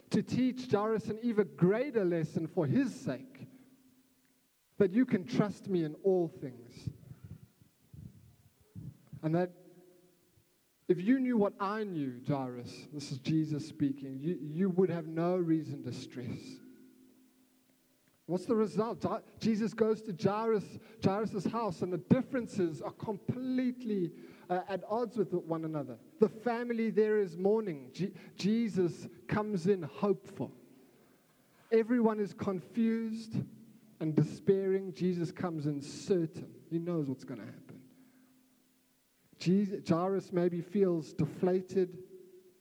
to 0.09 0.21
teach 0.21 0.69
Jairus 0.69 1.07
an 1.07 1.19
even 1.23 1.49
greater 1.55 2.03
lesson 2.03 2.45
for 2.45 2.67
his 2.67 2.93
sake 2.93 3.47
that 4.77 4.91
you 4.91 5.05
can 5.05 5.25
trust 5.25 5.67
me 5.69 5.85
in 5.85 5.95
all 6.03 6.27
things. 6.27 6.89
And 9.23 9.33
that 9.35 9.51
if 10.89 11.01
you 11.01 11.19
knew 11.19 11.37
what 11.37 11.53
I 11.59 11.85
knew, 11.85 12.19
Jairus, 12.27 12.87
this 12.93 13.11
is 13.11 13.17
Jesus 13.19 13.67
speaking, 13.67 14.19
you, 14.19 14.37
you 14.41 14.69
would 14.69 14.89
have 14.89 15.07
no 15.07 15.37
reason 15.37 15.83
to 15.85 15.93
stress. 15.93 16.39
What's 18.25 18.45
the 18.45 18.55
result? 18.55 19.05
Jesus 19.39 19.73
goes 19.73 20.01
to 20.03 20.13
Jairus, 20.13 20.63
Jairus' 21.03 21.45
house, 21.45 21.81
and 21.81 21.91
the 21.91 21.97
differences 21.97 22.81
are 22.81 22.91
completely 22.91 24.11
uh, 24.49 24.61
at 24.69 24.81
odds 24.89 25.17
with 25.17 25.33
one 25.33 25.65
another. 25.65 25.97
The 26.19 26.29
family 26.29 26.89
there 26.89 27.19
is 27.19 27.37
mourning. 27.37 27.91
Jesus 28.37 29.07
comes 29.27 29.67
in 29.67 29.83
hopeful. 29.83 30.51
Everyone 31.71 32.19
is 32.19 32.33
confused 32.33 33.37
and 33.99 34.15
despairing. 34.15 34.93
Jesus 34.93 35.31
comes 35.31 35.65
in 35.65 35.81
certain. 35.81 36.47
He 36.69 36.77
knows 36.77 37.07
what's 37.09 37.23
going 37.23 37.39
to 37.39 37.45
happen. 37.45 37.62
Jesus, 39.43 39.81
Jairus 39.85 40.31
maybe 40.31 40.61
feels 40.61 41.11
deflated. 41.11 41.97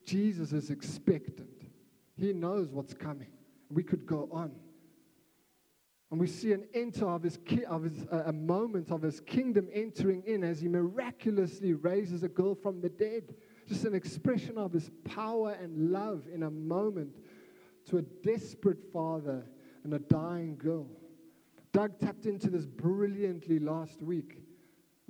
Jesus 0.05 0.53
is 0.53 0.71
expectant. 0.71 1.49
He 2.17 2.33
knows 2.33 2.73
what's 2.73 2.93
coming. 2.93 3.29
We 3.71 3.85
could 3.85 4.05
go 4.05 4.29
on. 4.33 4.51
And 6.11 6.19
we 6.19 6.27
see 6.27 6.53
an 6.53 6.65
enter 6.75 7.07
of 7.07 7.23
his, 7.23 7.39
of 7.69 7.85
his 7.85 8.05
uh, 8.11 8.25
a 8.27 8.33
moment 8.33 8.91
of 8.91 9.01
his 9.01 9.21
kingdom 9.21 9.69
entering 9.73 10.25
in 10.27 10.43
as 10.43 10.61
he 10.61 10.67
miraculously 10.67 11.73
raises 11.73 12.25
a 12.25 12.29
girl 12.29 12.57
from 12.57 12.81
the 12.81 12.89
dead. 12.89 13.33
Just 13.69 13.85
an 13.85 13.95
expression 13.95 14.59
of 14.59 14.73
his 14.73 14.91
power 15.05 15.53
and 15.53 15.93
love 15.93 16.25
in 16.35 16.43
a 16.43 16.51
moment 16.51 17.15
to 17.87 17.99
a 17.99 18.03
desperate 18.03 18.93
father 18.93 19.47
and 19.85 19.95
a 19.95 20.01
dying 20.01 20.57
girl. 20.57 20.89
Doug 21.73 22.01
tapped 22.01 22.27
into 22.27 22.51
this 22.51 22.67
brilliantly 22.67 23.61
last 23.61 24.03
week. 24.03 24.42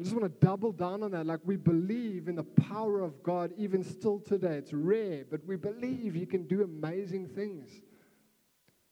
I 0.02 0.04
just 0.04 0.16
want 0.16 0.24
to 0.24 0.44
double 0.44 0.72
down 0.72 1.04
on 1.04 1.12
that. 1.12 1.26
Like 1.26 1.38
we 1.44 1.54
believe 1.54 2.26
in 2.26 2.34
the 2.34 2.42
power 2.42 3.02
of 3.02 3.22
God 3.22 3.52
even 3.56 3.84
still 3.84 4.18
today. 4.18 4.56
It's 4.56 4.72
rare, 4.72 5.24
but 5.30 5.46
we 5.46 5.54
believe 5.54 6.14
He 6.14 6.26
can 6.26 6.42
do 6.48 6.64
amazing 6.64 7.28
things. 7.28 7.70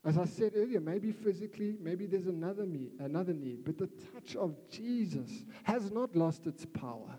As 0.05 0.17
I 0.17 0.25
said 0.25 0.53
earlier, 0.55 0.79
maybe 0.79 1.11
physically, 1.11 1.75
maybe 1.81 2.07
there's 2.07 2.29
another 2.29 2.65
need, 2.65 2.93
another 3.01 3.33
need, 3.33 3.65
but 3.65 3.77
the 3.77 3.89
touch 4.15 4.37
of 4.37 4.55
Jesus 4.71 5.29
has 5.65 5.91
not 5.91 6.15
lost 6.15 6.47
its 6.47 6.65
power. 6.65 7.19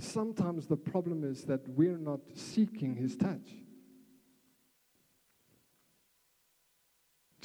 Sometimes 0.00 0.66
the 0.66 0.76
problem 0.76 1.22
is 1.22 1.44
that 1.44 1.60
we're 1.68 1.96
not 1.96 2.22
seeking 2.34 2.96
His 2.96 3.14
touch. 3.14 3.50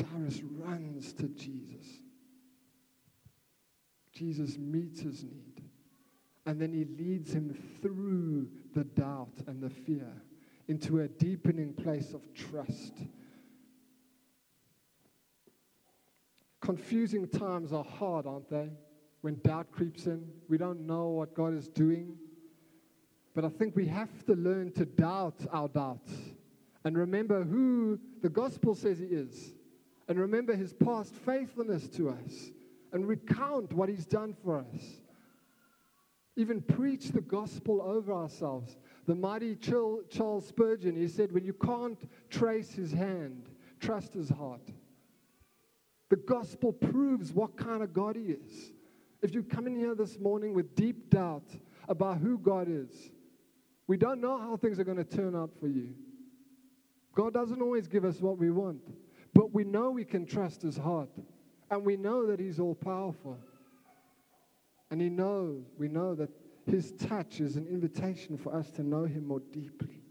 Jairus 0.01 0.41
runs 0.41 1.13
to 1.13 1.27
Jesus. 1.27 1.85
Jesus 4.17 4.57
meets 4.57 5.01
his 5.01 5.23
need. 5.23 5.61
And 6.45 6.59
then 6.59 6.73
he 6.73 6.85
leads 6.85 7.33
him 7.33 7.53
through 7.81 8.47
the 8.73 8.85
doubt 8.85 9.33
and 9.47 9.61
the 9.61 9.69
fear 9.69 10.09
into 10.67 11.01
a 11.01 11.07
deepening 11.07 11.73
place 11.73 12.13
of 12.13 12.21
trust. 12.33 12.93
Confusing 16.61 17.27
times 17.27 17.73
are 17.73 17.83
hard, 17.83 18.25
aren't 18.25 18.49
they? 18.49 18.69
When 19.21 19.35
doubt 19.43 19.71
creeps 19.71 20.07
in, 20.07 20.27
we 20.47 20.57
don't 20.57 20.81
know 20.81 21.09
what 21.09 21.33
God 21.33 21.53
is 21.53 21.67
doing. 21.67 22.17
But 23.35 23.45
I 23.45 23.49
think 23.49 23.75
we 23.75 23.85
have 23.87 24.25
to 24.25 24.33
learn 24.33 24.71
to 24.73 24.85
doubt 24.85 25.45
our 25.51 25.67
doubts 25.67 26.11
and 26.83 26.97
remember 26.97 27.43
who 27.43 27.99
the 28.21 28.29
gospel 28.29 28.73
says 28.73 28.99
he 28.99 29.05
is 29.05 29.53
and 30.07 30.17
remember 30.17 30.55
his 30.55 30.73
past 30.73 31.13
faithfulness 31.13 31.87
to 31.89 32.09
us 32.09 32.51
and 32.93 33.07
recount 33.07 33.73
what 33.73 33.89
He's 33.89 34.05
done 34.05 34.35
for 34.43 34.59
us. 34.59 35.01
Even 36.35 36.61
preach 36.61 37.09
the 37.09 37.21
gospel 37.21 37.81
over 37.81 38.13
ourselves. 38.13 38.77
The 39.07 39.15
mighty 39.15 39.55
Charles 39.55 40.47
Spurgeon, 40.47 40.95
he 40.95 41.07
said, 41.07 41.31
when 41.31 41.43
you 41.43 41.53
can't 41.53 41.99
trace 42.29 42.73
his 42.73 42.91
hand, 42.91 43.49
trust 43.79 44.13
his 44.13 44.29
heart. 44.29 44.61
The 46.09 46.17
gospel 46.17 46.71
proves 46.71 47.33
what 47.33 47.57
kind 47.57 47.81
of 47.81 47.91
God 47.91 48.15
he 48.15 48.33
is. 48.33 48.71
If 49.21 49.33
you 49.33 49.41
come 49.41 49.65
in 49.65 49.75
here 49.75 49.95
this 49.95 50.19
morning 50.19 50.53
with 50.53 50.75
deep 50.75 51.09
doubt 51.09 51.49
about 51.89 52.19
who 52.19 52.37
God 52.37 52.67
is, 52.69 53.11
we 53.87 53.97
don't 53.97 54.21
know 54.21 54.37
how 54.37 54.57
things 54.57 54.79
are 54.79 54.83
going 54.83 54.97
to 54.97 55.03
turn 55.03 55.35
out 55.35 55.49
for 55.59 55.67
you. 55.67 55.95
God 57.15 57.33
doesn't 57.33 57.61
always 57.61 57.87
give 57.87 58.05
us 58.05 58.21
what 58.21 58.37
we 58.37 58.51
want, 58.51 58.81
but 59.33 59.53
we 59.53 59.63
know 59.63 59.89
we 59.89 60.05
can 60.05 60.25
trust 60.25 60.61
his 60.61 60.77
heart. 60.77 61.09
And 61.69 61.85
we 61.85 61.97
know 61.97 62.25
that 62.27 62.39
He's 62.39 62.59
all 62.59 62.75
powerful. 62.75 63.37
And 64.89 65.01
He 65.01 65.09
knows, 65.09 65.63
we 65.77 65.87
know 65.87 66.15
that 66.15 66.29
His 66.65 66.91
touch 66.93 67.39
is 67.39 67.55
an 67.55 67.67
invitation 67.67 68.37
for 68.37 68.55
us 68.55 68.71
to 68.71 68.83
know 68.83 69.05
Him 69.05 69.27
more 69.27 69.41
deeply. 69.51 70.01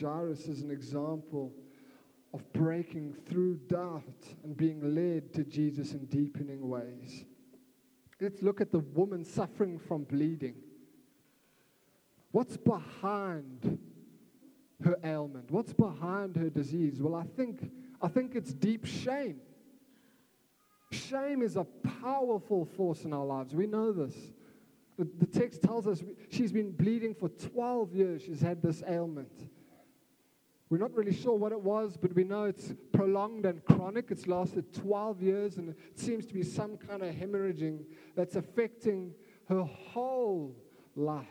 Jairus 0.00 0.46
is 0.46 0.62
an 0.62 0.70
example 0.70 1.52
of 2.32 2.50
breaking 2.52 3.14
through 3.28 3.56
doubt 3.66 4.02
and 4.44 4.56
being 4.56 4.94
led 4.94 5.32
to 5.34 5.44
Jesus 5.44 5.92
in 5.92 6.06
deepening 6.06 6.68
ways. 6.68 7.24
Let's 8.20 8.42
look 8.42 8.60
at 8.60 8.70
the 8.70 8.78
woman 8.78 9.24
suffering 9.24 9.78
from 9.78 10.04
bleeding. 10.04 10.54
What's 12.32 12.56
behind 12.56 13.78
her 14.84 14.96
ailment? 15.02 15.50
What's 15.50 15.72
behind 15.72 16.36
her 16.36 16.50
disease? 16.50 17.00
Well, 17.02 17.14
I 17.14 17.24
think, 17.24 17.70
I 18.00 18.08
think 18.08 18.34
it's 18.34 18.52
deep 18.52 18.86
shame. 18.86 19.40
Shame 20.90 21.42
is 21.42 21.56
a 21.56 21.64
powerful 22.02 22.64
force 22.64 23.04
in 23.04 23.12
our 23.12 23.24
lives. 23.24 23.54
We 23.54 23.66
know 23.66 23.92
this. 23.92 24.14
The, 24.98 25.08
the 25.18 25.26
text 25.26 25.62
tells 25.62 25.86
us 25.86 26.02
she's 26.30 26.52
been 26.52 26.72
bleeding 26.72 27.14
for 27.14 27.28
12 27.28 27.94
years. 27.94 28.22
She's 28.22 28.40
had 28.40 28.60
this 28.60 28.82
ailment. 28.86 29.32
We're 30.68 30.78
not 30.78 30.94
really 30.94 31.14
sure 31.14 31.34
what 31.34 31.52
it 31.52 31.60
was, 31.60 31.96
but 31.96 32.14
we 32.14 32.22
know 32.22 32.44
it's 32.44 32.72
prolonged 32.92 33.44
and 33.44 33.64
chronic. 33.64 34.06
It's 34.10 34.28
lasted 34.28 34.72
12 34.72 35.22
years, 35.22 35.56
and 35.56 35.70
it 35.70 35.98
seems 35.98 36.26
to 36.26 36.34
be 36.34 36.44
some 36.44 36.76
kind 36.76 37.02
of 37.02 37.14
hemorrhaging 37.14 37.84
that's 38.14 38.36
affecting 38.36 39.12
her 39.48 39.64
whole 39.64 40.54
life. 40.94 41.26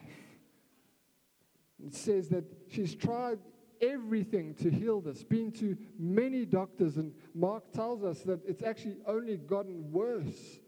It 1.86 1.96
says 1.96 2.28
that 2.30 2.44
she's 2.68 2.96
tried 2.96 3.40
everything 3.82 4.54
to 4.56 4.70
heal 4.70 5.02
this, 5.02 5.24
been 5.24 5.52
to 5.54 5.78
many 5.98 6.46
doctors, 6.46 6.98
and 6.98 7.14
Mark 7.34 7.72
tells 7.72 8.04
us 8.04 8.20
that 8.22 8.40
it's 8.48 8.64
actually 8.64 8.98
only 9.06 9.38
gotten 9.38 9.92
worse. 9.92 10.60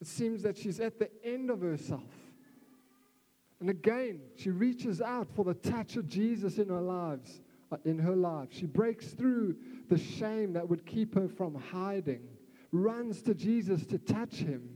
It 0.00 0.06
seems 0.06 0.42
that 0.42 0.56
she's 0.56 0.80
at 0.80 0.98
the 0.98 1.10
end 1.24 1.50
of 1.50 1.60
herself. 1.60 2.10
And 3.60 3.70
again, 3.70 4.20
she 4.36 4.50
reaches 4.50 5.00
out 5.00 5.26
for 5.34 5.44
the 5.44 5.54
touch 5.54 5.96
of 5.96 6.06
Jesus 6.06 6.58
in 6.58 6.68
her 6.68 6.80
lives, 6.80 7.40
uh, 7.72 7.76
in 7.84 7.98
her 7.98 8.14
life. 8.14 8.48
She 8.52 8.66
breaks 8.66 9.08
through 9.08 9.56
the 9.88 9.98
shame 9.98 10.52
that 10.52 10.68
would 10.68 10.86
keep 10.86 11.14
her 11.14 11.28
from 11.28 11.56
hiding, 11.56 12.22
runs 12.70 13.22
to 13.22 13.34
Jesus 13.34 13.84
to 13.86 13.98
touch 13.98 14.34
him, 14.34 14.68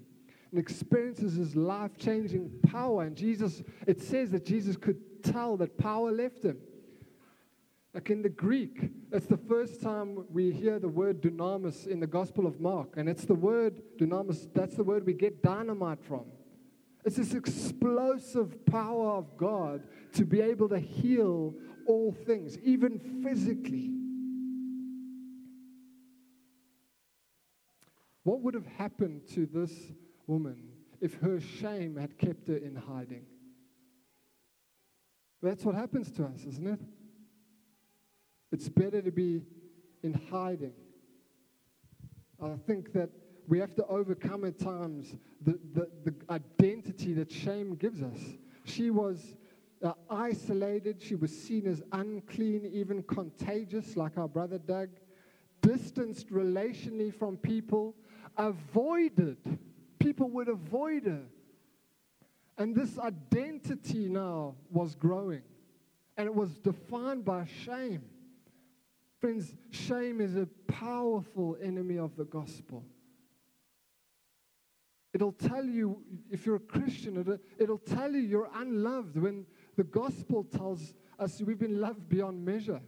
and 0.50 0.58
experiences 0.58 1.36
his 1.36 1.54
life-changing 1.54 2.50
power. 2.66 3.04
And 3.04 3.16
Jesus, 3.16 3.62
it 3.86 4.02
says 4.02 4.30
that 4.32 4.44
Jesus 4.44 4.76
could 4.76 5.22
tell 5.22 5.56
that 5.58 5.78
power 5.78 6.10
left 6.10 6.42
him. 6.42 6.58
Like 7.94 8.08
in 8.08 8.22
the 8.22 8.30
Greek, 8.30 8.90
it's 9.10 9.26
the 9.26 9.36
first 9.36 9.82
time 9.82 10.24
we 10.30 10.50
hear 10.50 10.78
the 10.78 10.88
word 10.88 11.20
dunamis 11.20 11.86
in 11.86 12.00
the 12.00 12.06
Gospel 12.06 12.46
of 12.46 12.58
Mark. 12.58 12.94
And 12.96 13.06
it's 13.08 13.26
the 13.26 13.34
word 13.34 13.82
dunamis, 13.98 14.48
that's 14.54 14.76
the 14.76 14.84
word 14.84 15.04
we 15.04 15.12
get 15.12 15.42
dynamite 15.42 16.02
from. 16.02 16.24
It's 17.04 17.16
this 17.16 17.34
explosive 17.34 18.64
power 18.64 19.10
of 19.10 19.36
God 19.36 19.82
to 20.14 20.24
be 20.24 20.40
able 20.40 20.68
to 20.70 20.78
heal 20.78 21.54
all 21.86 22.12
things, 22.12 22.56
even 22.60 23.22
physically. 23.22 23.90
What 28.22 28.40
would 28.40 28.54
have 28.54 28.66
happened 28.66 29.22
to 29.34 29.46
this 29.46 29.72
woman 30.26 30.62
if 31.00 31.14
her 31.16 31.40
shame 31.40 31.96
had 31.96 32.16
kept 32.16 32.46
her 32.48 32.56
in 32.56 32.76
hiding? 32.76 33.26
That's 35.42 35.64
what 35.64 35.74
happens 35.74 36.10
to 36.12 36.24
us, 36.24 36.44
isn't 36.46 36.68
it? 36.68 36.80
It's 38.52 38.68
better 38.68 39.00
to 39.00 39.10
be 39.10 39.42
in 40.02 40.12
hiding. 40.30 40.74
I 42.42 42.56
think 42.66 42.92
that 42.92 43.08
we 43.48 43.58
have 43.58 43.74
to 43.76 43.86
overcome 43.86 44.44
at 44.44 44.58
times 44.58 45.16
the, 45.40 45.58
the, 45.72 45.88
the 46.04 46.14
identity 46.30 47.14
that 47.14 47.32
shame 47.32 47.74
gives 47.74 48.02
us. 48.02 48.18
She 48.64 48.90
was 48.90 49.36
uh, 49.82 49.92
isolated, 50.10 51.02
she 51.02 51.14
was 51.14 51.36
seen 51.36 51.66
as 51.66 51.82
unclean, 51.92 52.70
even 52.72 53.02
contagious, 53.02 53.96
like 53.96 54.16
our 54.16 54.28
brother 54.28 54.58
Doug, 54.58 54.90
distanced 55.60 56.30
relationally 56.30 57.12
from 57.12 57.36
people, 57.36 57.94
avoided. 58.36 59.38
People 59.98 60.28
would 60.30 60.48
avoid 60.48 61.06
her. 61.06 61.22
And 62.58 62.76
this 62.76 62.98
identity 62.98 64.08
now 64.08 64.54
was 64.70 64.94
growing, 64.94 65.42
and 66.16 66.26
it 66.26 66.34
was 66.34 66.58
defined 66.58 67.24
by 67.24 67.46
shame. 67.64 68.02
Friends, 69.22 69.54
shame 69.70 70.20
is 70.20 70.34
a 70.34 70.48
powerful 70.66 71.56
enemy 71.62 71.96
of 71.96 72.16
the 72.16 72.24
gospel. 72.24 72.84
It'll 75.14 75.30
tell 75.30 75.64
you, 75.64 76.02
if 76.28 76.44
you're 76.44 76.56
a 76.56 76.58
Christian, 76.58 77.38
it'll, 77.56 77.78
tell 77.78 78.10
you 78.10 78.18
you're 78.18 78.50
unloved 78.52 79.16
when 79.16 79.46
the 79.76 79.84
gospel 79.84 80.42
tells 80.42 80.94
us 81.20 81.40
we've 81.40 81.60
been 81.60 81.80
loved 81.80 82.08
beyond 82.08 82.44
measure. 82.44 82.80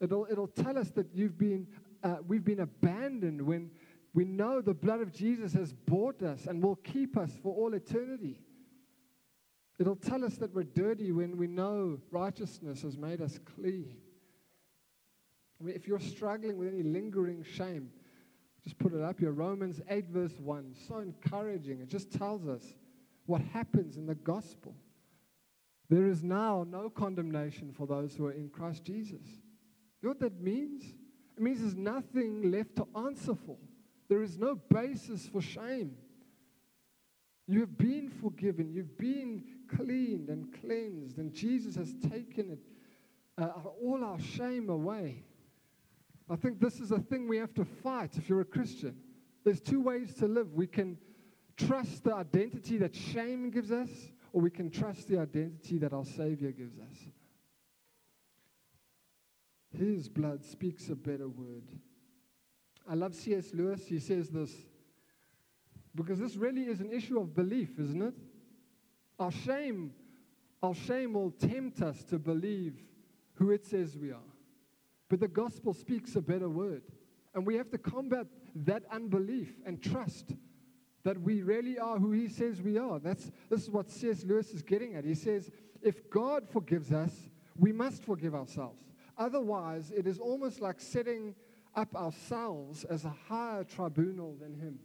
It'll, 0.00 0.26
it'll 0.28 0.48
tell 0.48 0.76
us 0.76 0.90
that 0.96 1.14
you've 1.14 1.38
been, 1.38 1.68
uh, 2.02 2.16
we've 2.26 2.44
been 2.44 2.58
abandoned 2.58 3.40
when 3.40 3.70
we 4.12 4.24
know 4.24 4.60
the 4.60 4.74
blood 4.74 5.00
of 5.00 5.12
Jesus 5.12 5.52
has 5.52 5.72
bought 5.72 6.24
us 6.24 6.46
and 6.46 6.60
will 6.60 6.74
keep 6.74 7.16
us 7.16 7.30
for 7.40 7.54
all 7.54 7.72
eternity. 7.74 8.40
It'll 9.78 9.94
tell 9.94 10.24
us 10.24 10.34
that 10.38 10.52
we're 10.52 10.64
dirty 10.64 11.12
when 11.12 11.36
we 11.36 11.46
know 11.46 12.00
righteousness 12.10 12.82
has 12.82 12.96
made 12.96 13.22
us 13.22 13.38
clean. 13.54 13.94
I 15.60 15.64
mean, 15.64 15.76
if 15.76 15.86
you're 15.86 16.00
struggling 16.00 16.56
with 16.56 16.68
any 16.68 16.82
lingering 16.82 17.44
shame, 17.44 17.90
just 18.64 18.78
put 18.78 18.92
it 18.92 19.02
up 19.02 19.20
here. 19.20 19.32
Romans 19.32 19.80
8, 19.88 20.06
verse 20.08 20.38
1. 20.38 20.74
So 20.88 20.98
encouraging. 20.98 21.80
It 21.80 21.88
just 21.88 22.10
tells 22.10 22.46
us 22.46 22.62
what 23.26 23.40
happens 23.52 23.96
in 23.96 24.06
the 24.06 24.14
gospel. 24.14 24.74
There 25.88 26.06
is 26.06 26.22
now 26.22 26.64
no 26.68 26.88
condemnation 26.88 27.72
for 27.72 27.86
those 27.86 28.14
who 28.14 28.26
are 28.26 28.32
in 28.32 28.48
Christ 28.48 28.84
Jesus. 28.84 29.26
You 30.00 30.08
know 30.08 30.10
what 30.10 30.20
that 30.20 30.40
means? 30.40 30.84
It 31.36 31.42
means 31.42 31.60
there's 31.60 31.74
nothing 31.74 32.50
left 32.50 32.76
to 32.76 32.86
answer 32.96 33.34
for. 33.34 33.56
There 34.08 34.22
is 34.22 34.38
no 34.38 34.54
basis 34.54 35.26
for 35.26 35.40
shame. 35.40 35.96
You 37.46 37.60
have 37.60 37.76
been 37.76 38.08
forgiven. 38.08 38.72
You've 38.72 38.96
been 38.96 39.42
cleaned 39.74 40.28
and 40.28 40.52
cleansed, 40.60 41.18
and 41.18 41.32
Jesus 41.32 41.74
has 41.76 41.94
taken 42.08 42.50
it, 42.50 42.60
uh, 43.36 43.50
all 43.82 44.04
our 44.04 44.20
shame 44.20 44.68
away. 44.68 45.24
I 46.30 46.36
think 46.36 46.60
this 46.60 46.78
is 46.78 46.92
a 46.92 46.98
thing 47.00 47.26
we 47.26 47.38
have 47.38 47.52
to 47.54 47.64
fight 47.64 48.16
if 48.16 48.28
you're 48.28 48.40
a 48.40 48.44
Christian. 48.44 48.96
There's 49.44 49.60
two 49.60 49.80
ways 49.80 50.14
to 50.14 50.26
live. 50.26 50.54
We 50.54 50.66
can 50.66 50.96
trust 51.56 52.04
the 52.04 52.14
identity 52.14 52.78
that 52.78 52.94
shame 52.94 53.50
gives 53.50 53.72
us, 53.72 53.90
or 54.32 54.40
we 54.40 54.50
can 54.50 54.70
trust 54.70 55.08
the 55.08 55.18
identity 55.18 55.78
that 55.78 55.92
our 55.92 56.04
Savior 56.04 56.52
gives 56.52 56.78
us. 56.78 56.96
His 59.76 60.08
blood 60.08 60.44
speaks 60.44 60.88
a 60.88 60.94
better 60.94 61.28
word. 61.28 61.64
I 62.88 62.94
love 62.94 63.14
C.S. 63.14 63.52
Lewis. 63.52 63.86
He 63.86 63.98
says 63.98 64.28
this 64.30 64.52
because 65.94 66.20
this 66.20 66.36
really 66.36 66.62
is 66.62 66.80
an 66.80 66.92
issue 66.92 67.18
of 67.18 67.34
belief, 67.34 67.78
isn't 67.78 68.02
it? 68.02 68.14
Our 69.18 69.32
shame, 69.32 69.92
our 70.62 70.74
shame 70.74 71.14
will 71.14 71.32
tempt 71.32 71.82
us 71.82 72.04
to 72.04 72.18
believe 72.18 72.76
who 73.34 73.50
it 73.50 73.66
says 73.66 73.96
we 73.96 74.12
are. 74.12 74.29
But 75.10 75.20
the 75.20 75.28
gospel 75.28 75.74
speaks 75.74 76.16
a 76.16 76.22
better 76.22 76.48
word. 76.48 76.82
And 77.34 77.46
we 77.46 77.56
have 77.56 77.70
to 77.72 77.78
combat 77.78 78.26
that 78.54 78.84
unbelief 78.90 79.52
and 79.66 79.82
trust 79.82 80.32
that 81.02 81.20
we 81.20 81.42
really 81.42 81.78
are 81.78 81.98
who 81.98 82.12
he 82.12 82.28
says 82.28 82.62
we 82.62 82.78
are. 82.78 82.98
That's, 82.98 83.30
this 83.50 83.62
is 83.62 83.70
what 83.70 83.90
C.S. 83.90 84.24
Lewis 84.24 84.50
is 84.52 84.62
getting 84.62 84.94
at. 84.94 85.04
He 85.04 85.14
says, 85.14 85.50
if 85.82 86.08
God 86.10 86.48
forgives 86.48 86.92
us, 86.92 87.12
we 87.56 87.72
must 87.72 88.04
forgive 88.04 88.34
ourselves. 88.34 88.82
Otherwise, 89.18 89.92
it 89.94 90.06
is 90.06 90.18
almost 90.18 90.60
like 90.60 90.80
setting 90.80 91.34
up 91.74 91.94
ourselves 91.94 92.84
as 92.84 93.04
a 93.04 93.14
higher 93.28 93.64
tribunal 93.64 94.36
than 94.40 94.54
him. 94.54 94.78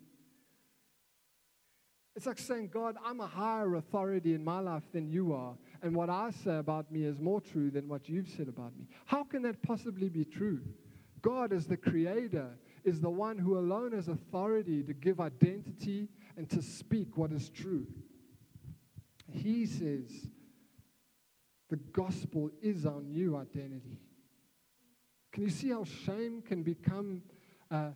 It's 2.16 2.26
like 2.26 2.40
saying, 2.40 2.70
God, 2.70 2.96
I'm 3.04 3.20
a 3.20 3.28
higher 3.28 3.76
authority 3.76 4.34
in 4.34 4.44
my 4.44 4.60
life 4.60 4.84
than 4.94 5.10
you 5.10 5.34
are, 5.34 5.58
and 5.86 5.96
what 5.96 6.10
I 6.10 6.32
say 6.32 6.58
about 6.58 6.92
me 6.92 7.04
is 7.04 7.20
more 7.20 7.40
true 7.40 7.70
than 7.70 7.88
what 7.88 8.10
you've 8.10 8.28
said 8.28 8.48
about 8.48 8.76
me. 8.76 8.88
How 9.06 9.24
can 9.24 9.44
that 9.44 9.62
possibly 9.62 10.10
be 10.10 10.26
true? 10.26 10.60
God, 11.22 11.54
as 11.54 11.68
the 11.68 11.78
creator, 11.78 12.58
is 12.84 13.02
the 13.02 13.10
one 13.10 13.38
who 13.38 13.60
alone 13.60 13.92
has 13.92 14.08
authority 14.08 14.82
to 14.82 14.94
give 14.96 15.20
identity 15.20 16.10
and 16.38 16.50
to 16.50 16.64
speak 16.64 17.16
what 17.18 17.32
is 17.32 17.52
true. 17.52 17.86
He 19.32 19.68
says 19.68 20.10
the 21.70 21.78
gospel 21.78 22.50
is 22.64 22.88
our 22.88 23.02
new 23.02 23.38
identity. 23.38 24.00
Can 25.34 25.44
you 25.44 25.52
see 25.52 25.70
how 25.70 25.84
shame 25.84 26.42
can 26.42 26.64
become 26.64 27.22
a, 27.70 27.92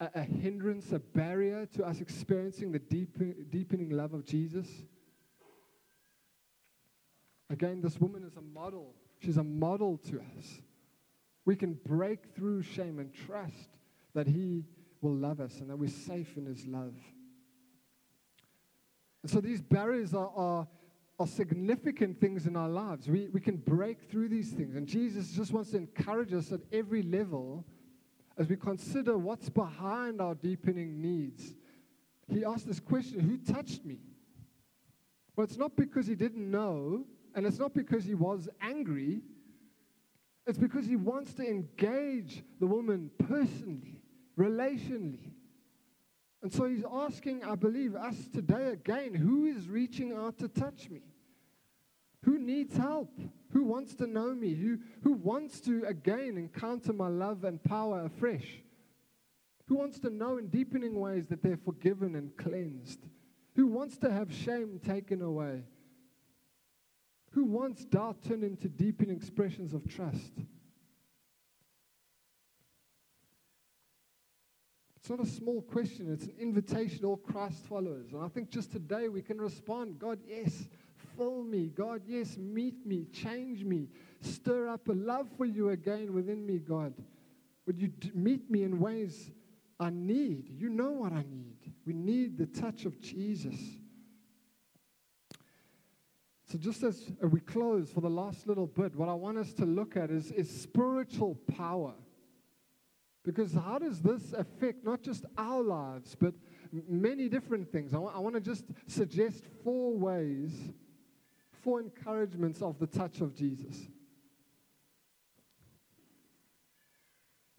a, 0.00 0.10
a 0.14 0.22
hindrance, 0.22 0.90
a 0.92 1.00
barrier 1.00 1.66
to 1.74 1.84
us 1.84 2.00
experiencing 2.00 2.72
the 2.72 2.78
deep, 2.78 3.18
deepening 3.50 3.90
love 3.90 4.14
of 4.14 4.24
Jesus? 4.24 4.66
Again, 7.54 7.80
this 7.80 8.00
woman 8.00 8.24
is 8.24 8.36
a 8.36 8.40
model. 8.40 8.96
She's 9.20 9.36
a 9.36 9.44
model 9.44 9.98
to 10.08 10.18
us. 10.36 10.60
We 11.44 11.54
can 11.54 11.78
break 11.86 12.34
through 12.34 12.62
shame 12.62 12.98
and 12.98 13.14
trust 13.14 13.68
that 14.12 14.26
He 14.26 14.64
will 15.00 15.14
love 15.14 15.38
us 15.38 15.60
and 15.60 15.70
that 15.70 15.76
we're 15.76 15.88
safe 15.88 16.36
in 16.36 16.46
His 16.46 16.66
love. 16.66 16.96
And 19.22 19.30
so 19.30 19.40
these 19.40 19.60
barriers 19.60 20.14
are, 20.14 20.32
are, 20.34 20.66
are 21.20 21.26
significant 21.28 22.20
things 22.20 22.48
in 22.48 22.56
our 22.56 22.68
lives. 22.68 23.06
We, 23.08 23.28
we 23.28 23.38
can 23.38 23.58
break 23.58 24.10
through 24.10 24.30
these 24.30 24.50
things. 24.50 24.74
And 24.74 24.84
Jesus 24.84 25.30
just 25.30 25.52
wants 25.52 25.70
to 25.70 25.76
encourage 25.76 26.34
us 26.34 26.50
at 26.50 26.58
every 26.72 27.02
level 27.02 27.64
as 28.36 28.48
we 28.48 28.56
consider 28.56 29.16
what's 29.16 29.48
behind 29.48 30.20
our 30.20 30.34
deepening 30.34 31.00
needs. 31.00 31.54
He 32.26 32.44
asked 32.44 32.66
this 32.66 32.80
question 32.80 33.20
Who 33.20 33.36
touched 33.36 33.84
me? 33.84 34.00
Well, 35.36 35.44
it's 35.44 35.56
not 35.56 35.76
because 35.76 36.08
he 36.08 36.16
didn't 36.16 36.50
know, 36.50 37.06
and 37.34 37.46
it's 37.46 37.58
not 37.58 37.74
because 37.74 38.04
he 38.04 38.14
was 38.14 38.48
angry. 38.60 39.22
It's 40.46 40.58
because 40.58 40.86
he 40.86 40.96
wants 40.96 41.32
to 41.34 41.46
engage 41.46 42.44
the 42.60 42.66
woman 42.66 43.10
personally 43.28 44.00
relationally. 44.38 45.30
And 46.42 46.52
so 46.52 46.66
he's 46.66 46.84
asking, 46.90 47.44
I 47.44 47.54
believe, 47.54 47.96
us 47.96 48.16
today 48.32 48.68
again 48.68 49.14
who 49.14 49.46
is 49.46 49.68
reaching 49.68 50.12
out 50.12 50.38
to 50.38 50.48
touch 50.48 50.90
me? 50.90 51.00
Who 52.24 52.38
needs 52.38 52.76
help? 52.76 53.18
Who 53.52 53.64
wants 53.64 53.94
to 53.96 54.06
know 54.06 54.34
me? 54.34 54.54
Who, 54.54 54.78
who 55.02 55.12
wants 55.12 55.60
to 55.60 55.84
again 55.86 56.36
encounter 56.36 56.92
my 56.92 57.08
love 57.08 57.44
and 57.44 57.62
power 57.62 58.04
afresh? 58.04 58.62
Who 59.68 59.76
wants 59.76 59.98
to 60.00 60.10
know 60.10 60.36
in 60.36 60.48
deepening 60.48 61.00
ways 61.00 61.26
that 61.28 61.42
they're 61.42 61.56
forgiven 61.56 62.14
and 62.16 62.36
cleansed? 62.36 63.00
Who 63.56 63.66
wants 63.66 63.96
to 63.98 64.12
have 64.12 64.32
shame 64.32 64.80
taken 64.84 65.22
away? 65.22 65.62
Who 67.34 67.44
wants 67.44 67.84
doubt 67.84 68.22
turned 68.22 68.44
into 68.44 68.68
deepening 68.68 69.16
expressions 69.16 69.74
of 69.74 69.88
trust? 69.88 70.32
It's 74.96 75.10
not 75.10 75.20
a 75.20 75.26
small 75.26 75.60
question, 75.60 76.10
it's 76.12 76.26
an 76.26 76.34
invitation 76.38 77.00
to 77.00 77.08
all 77.08 77.16
Christ 77.16 77.58
followers. 77.68 78.12
And 78.12 78.24
I 78.24 78.28
think 78.28 78.50
just 78.50 78.70
today 78.70 79.08
we 79.08 79.20
can 79.20 79.40
respond 79.40 79.98
God, 79.98 80.20
yes, 80.26 80.68
fill 81.16 81.42
me. 81.42 81.72
God, 81.74 82.02
yes, 82.06 82.36
meet 82.38 82.86
me, 82.86 83.06
change 83.12 83.64
me, 83.64 83.88
stir 84.20 84.68
up 84.68 84.88
a 84.88 84.92
love 84.92 85.26
for 85.36 85.44
you 85.44 85.70
again 85.70 86.14
within 86.14 86.46
me, 86.46 86.58
God. 86.58 86.94
Would 87.66 87.82
you 87.82 87.92
meet 88.14 88.48
me 88.48 88.62
in 88.62 88.78
ways 88.78 89.30
I 89.80 89.90
need? 89.90 90.48
You 90.48 90.70
know 90.70 90.92
what 90.92 91.12
I 91.12 91.24
need. 91.28 91.72
We 91.84 91.94
need 91.94 92.38
the 92.38 92.46
touch 92.46 92.84
of 92.84 93.00
Jesus. 93.00 93.56
So, 96.54 96.60
just 96.60 96.84
as 96.84 97.10
we 97.20 97.40
close 97.40 97.90
for 97.90 98.00
the 98.00 98.08
last 98.08 98.46
little 98.46 98.68
bit, 98.68 98.94
what 98.94 99.08
I 99.08 99.12
want 99.12 99.38
us 99.38 99.52
to 99.54 99.64
look 99.64 99.96
at 99.96 100.12
is, 100.12 100.30
is 100.30 100.48
spiritual 100.48 101.34
power. 101.56 101.94
Because 103.24 103.54
how 103.54 103.80
does 103.80 104.00
this 104.00 104.32
affect 104.34 104.84
not 104.84 105.02
just 105.02 105.24
our 105.36 105.60
lives, 105.60 106.14
but 106.14 106.32
many 106.70 107.28
different 107.28 107.72
things? 107.72 107.92
I, 107.92 107.96
w- 107.96 108.12
I 108.14 108.20
want 108.20 108.36
to 108.36 108.40
just 108.40 108.66
suggest 108.86 109.42
four 109.64 109.98
ways, 109.98 110.52
four 111.64 111.80
encouragements 111.80 112.62
of 112.62 112.78
the 112.78 112.86
touch 112.86 113.20
of 113.20 113.34
Jesus. 113.34 113.76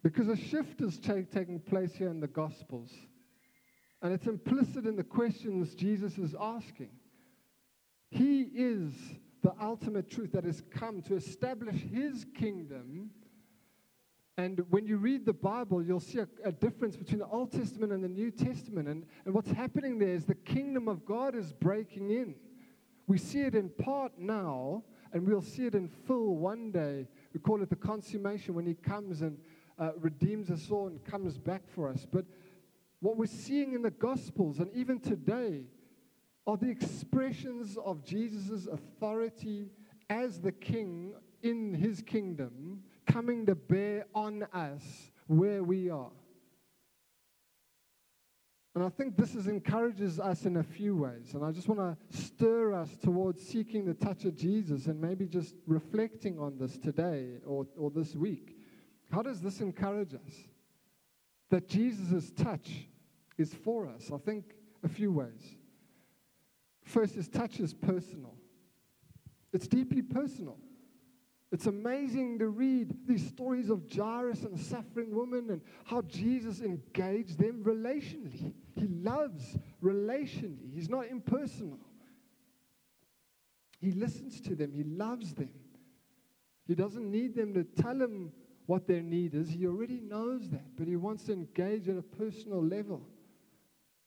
Because 0.02 0.28
a 0.28 0.36
shift 0.38 0.80
is 0.80 0.98
ta- 0.98 1.16
taking 1.30 1.60
place 1.60 1.92
here 1.94 2.08
in 2.08 2.20
the 2.20 2.28
Gospels. 2.28 2.94
And 4.00 4.14
it's 4.14 4.26
implicit 4.26 4.86
in 4.86 4.96
the 4.96 5.04
questions 5.04 5.74
Jesus 5.74 6.16
is 6.16 6.34
asking. 6.40 6.92
He 8.10 8.42
is 8.42 8.92
the 9.42 9.52
ultimate 9.60 10.10
truth 10.10 10.32
that 10.32 10.44
has 10.44 10.62
come 10.70 11.02
to 11.02 11.14
establish 11.14 11.76
his 11.76 12.26
kingdom. 12.36 13.10
And 14.38 14.60
when 14.68 14.86
you 14.86 14.98
read 14.98 15.24
the 15.24 15.32
Bible, 15.32 15.82
you'll 15.82 16.00
see 16.00 16.18
a, 16.18 16.28
a, 16.44 16.52
difference 16.52 16.94
between 16.94 17.20
the 17.20 17.26
Old 17.26 17.52
Testament 17.52 17.92
and 17.92 18.04
the 18.04 18.08
New 18.08 18.30
Testament. 18.30 18.86
And, 18.86 19.06
and 19.24 19.34
what's 19.34 19.50
happening 19.50 19.98
there 19.98 20.10
is 20.10 20.26
the 20.26 20.34
kingdom 20.34 20.88
of 20.88 21.06
God 21.06 21.34
is 21.34 21.52
breaking 21.52 22.10
in. 22.10 22.34
We 23.06 23.18
see 23.18 23.42
it 23.42 23.54
in 23.54 23.70
part 23.70 24.18
now, 24.18 24.82
and 25.12 25.26
we'll 25.26 25.40
see 25.40 25.64
it 25.66 25.74
in 25.74 25.88
full 25.88 26.36
one 26.36 26.70
day. 26.70 27.06
We 27.32 27.40
call 27.40 27.62
it 27.62 27.70
the 27.70 27.76
consummation 27.76 28.54
when 28.54 28.66
he 28.66 28.74
comes 28.74 29.22
and 29.22 29.38
uh, 29.78 29.92
redeems 29.98 30.50
us 30.50 30.70
all 30.70 30.88
and 30.88 31.02
comes 31.04 31.38
back 31.38 31.62
for 31.68 31.88
us. 31.88 32.06
But 32.10 32.26
what 33.00 33.16
we're 33.16 33.26
seeing 33.26 33.74
in 33.74 33.82
the 33.82 33.90
Gospels 33.90 34.58
and 34.58 34.70
even 34.74 35.00
today 35.00 35.62
are 36.46 36.56
the 36.56 36.70
expressions 36.70 37.76
of 37.84 38.04
Jesus' 38.04 38.66
authority 38.66 39.70
as 40.08 40.40
the 40.40 40.52
king 40.52 41.14
in 41.42 41.74
his 41.74 42.02
kingdom 42.02 42.82
coming 43.06 43.46
to 43.46 43.54
bear 43.54 44.06
on 44.14 44.44
us 44.52 45.10
where 45.26 45.62
we 45.62 45.90
are. 45.90 46.12
And 48.74 48.84
I 48.84 48.90
think 48.90 49.16
this 49.16 49.34
is, 49.34 49.46
encourages 49.46 50.20
us 50.20 50.44
in 50.44 50.58
a 50.58 50.62
few 50.62 50.96
ways. 50.96 51.32
And 51.32 51.42
I 51.42 51.50
just 51.50 51.66
want 51.66 51.80
to 51.80 52.16
stir 52.16 52.74
us 52.74 52.90
towards 53.02 53.42
seeking 53.42 53.86
the 53.86 53.94
touch 53.94 54.26
of 54.26 54.36
Jesus 54.36 54.86
and 54.86 55.00
maybe 55.00 55.26
just 55.26 55.54
reflecting 55.66 56.38
on 56.38 56.58
this 56.58 56.76
today 56.76 57.38
or, 57.46 57.66
or 57.78 57.90
this 57.90 58.14
week. 58.14 58.58
How 59.10 59.22
does 59.22 59.40
this 59.40 59.62
encourage 59.62 60.14
us? 60.14 60.34
That 61.48 61.68
Jesus' 61.68 62.30
touch 62.32 62.88
is 63.38 63.54
for 63.54 63.88
us. 63.88 64.10
I 64.12 64.18
think 64.18 64.44
a 64.84 64.88
few 64.88 65.10
ways. 65.10 65.56
First, 66.86 67.16
his 67.16 67.28
touch 67.28 67.58
is 67.58 67.74
personal, 67.74 68.34
it's 69.52 69.66
deeply 69.66 70.02
personal. 70.02 70.56
It's 71.52 71.66
amazing 71.66 72.40
to 72.40 72.48
read 72.48 73.06
these 73.06 73.26
stories 73.28 73.70
of 73.70 73.84
Jairus 73.90 74.42
and 74.42 74.58
the 74.58 74.62
suffering 74.62 75.14
woman 75.14 75.48
and 75.50 75.60
how 75.84 76.02
Jesus 76.02 76.60
engaged 76.60 77.38
them 77.38 77.62
relationally. 77.62 78.52
He 78.74 78.88
loves 78.88 79.56
relationally, 79.82 80.74
he's 80.74 80.88
not 80.88 81.06
impersonal. 81.06 81.78
He 83.80 83.92
listens 83.92 84.40
to 84.40 84.56
them, 84.56 84.72
he 84.72 84.82
loves 84.82 85.34
them. 85.34 85.52
He 86.66 86.74
doesn't 86.74 87.08
need 87.08 87.36
them 87.36 87.54
to 87.54 87.62
tell 87.62 87.94
him 87.94 88.32
what 88.66 88.88
their 88.88 89.02
need 89.02 89.34
is. 89.34 89.48
He 89.48 89.66
already 89.66 90.00
knows 90.00 90.50
that, 90.50 90.76
but 90.76 90.88
he 90.88 90.96
wants 90.96 91.24
to 91.24 91.32
engage 91.32 91.88
at 91.88 91.96
a 91.96 92.02
personal 92.02 92.62
level. 92.62 93.06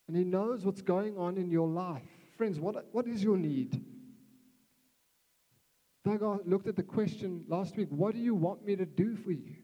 And 0.07 0.17
he 0.17 0.25
knows 0.25 0.65
what's 0.65 0.81
going 0.81 1.17
on 1.17 1.37
in 1.37 1.49
your 1.49 1.69
life. 1.69 2.18
Friends, 2.39 2.57
what, 2.57 2.85
what 2.93 3.05
is 3.05 3.21
your 3.21 3.35
need? 3.35 3.83
Doug 6.05 6.47
looked 6.47 6.67
at 6.67 6.77
the 6.77 6.83
question 6.83 7.43
last 7.49 7.75
week 7.75 7.89
what 7.89 8.15
do 8.15 8.21
you 8.21 8.33
want 8.33 8.65
me 8.65 8.77
to 8.77 8.85
do 8.85 9.17
for 9.17 9.33
you? 9.33 9.57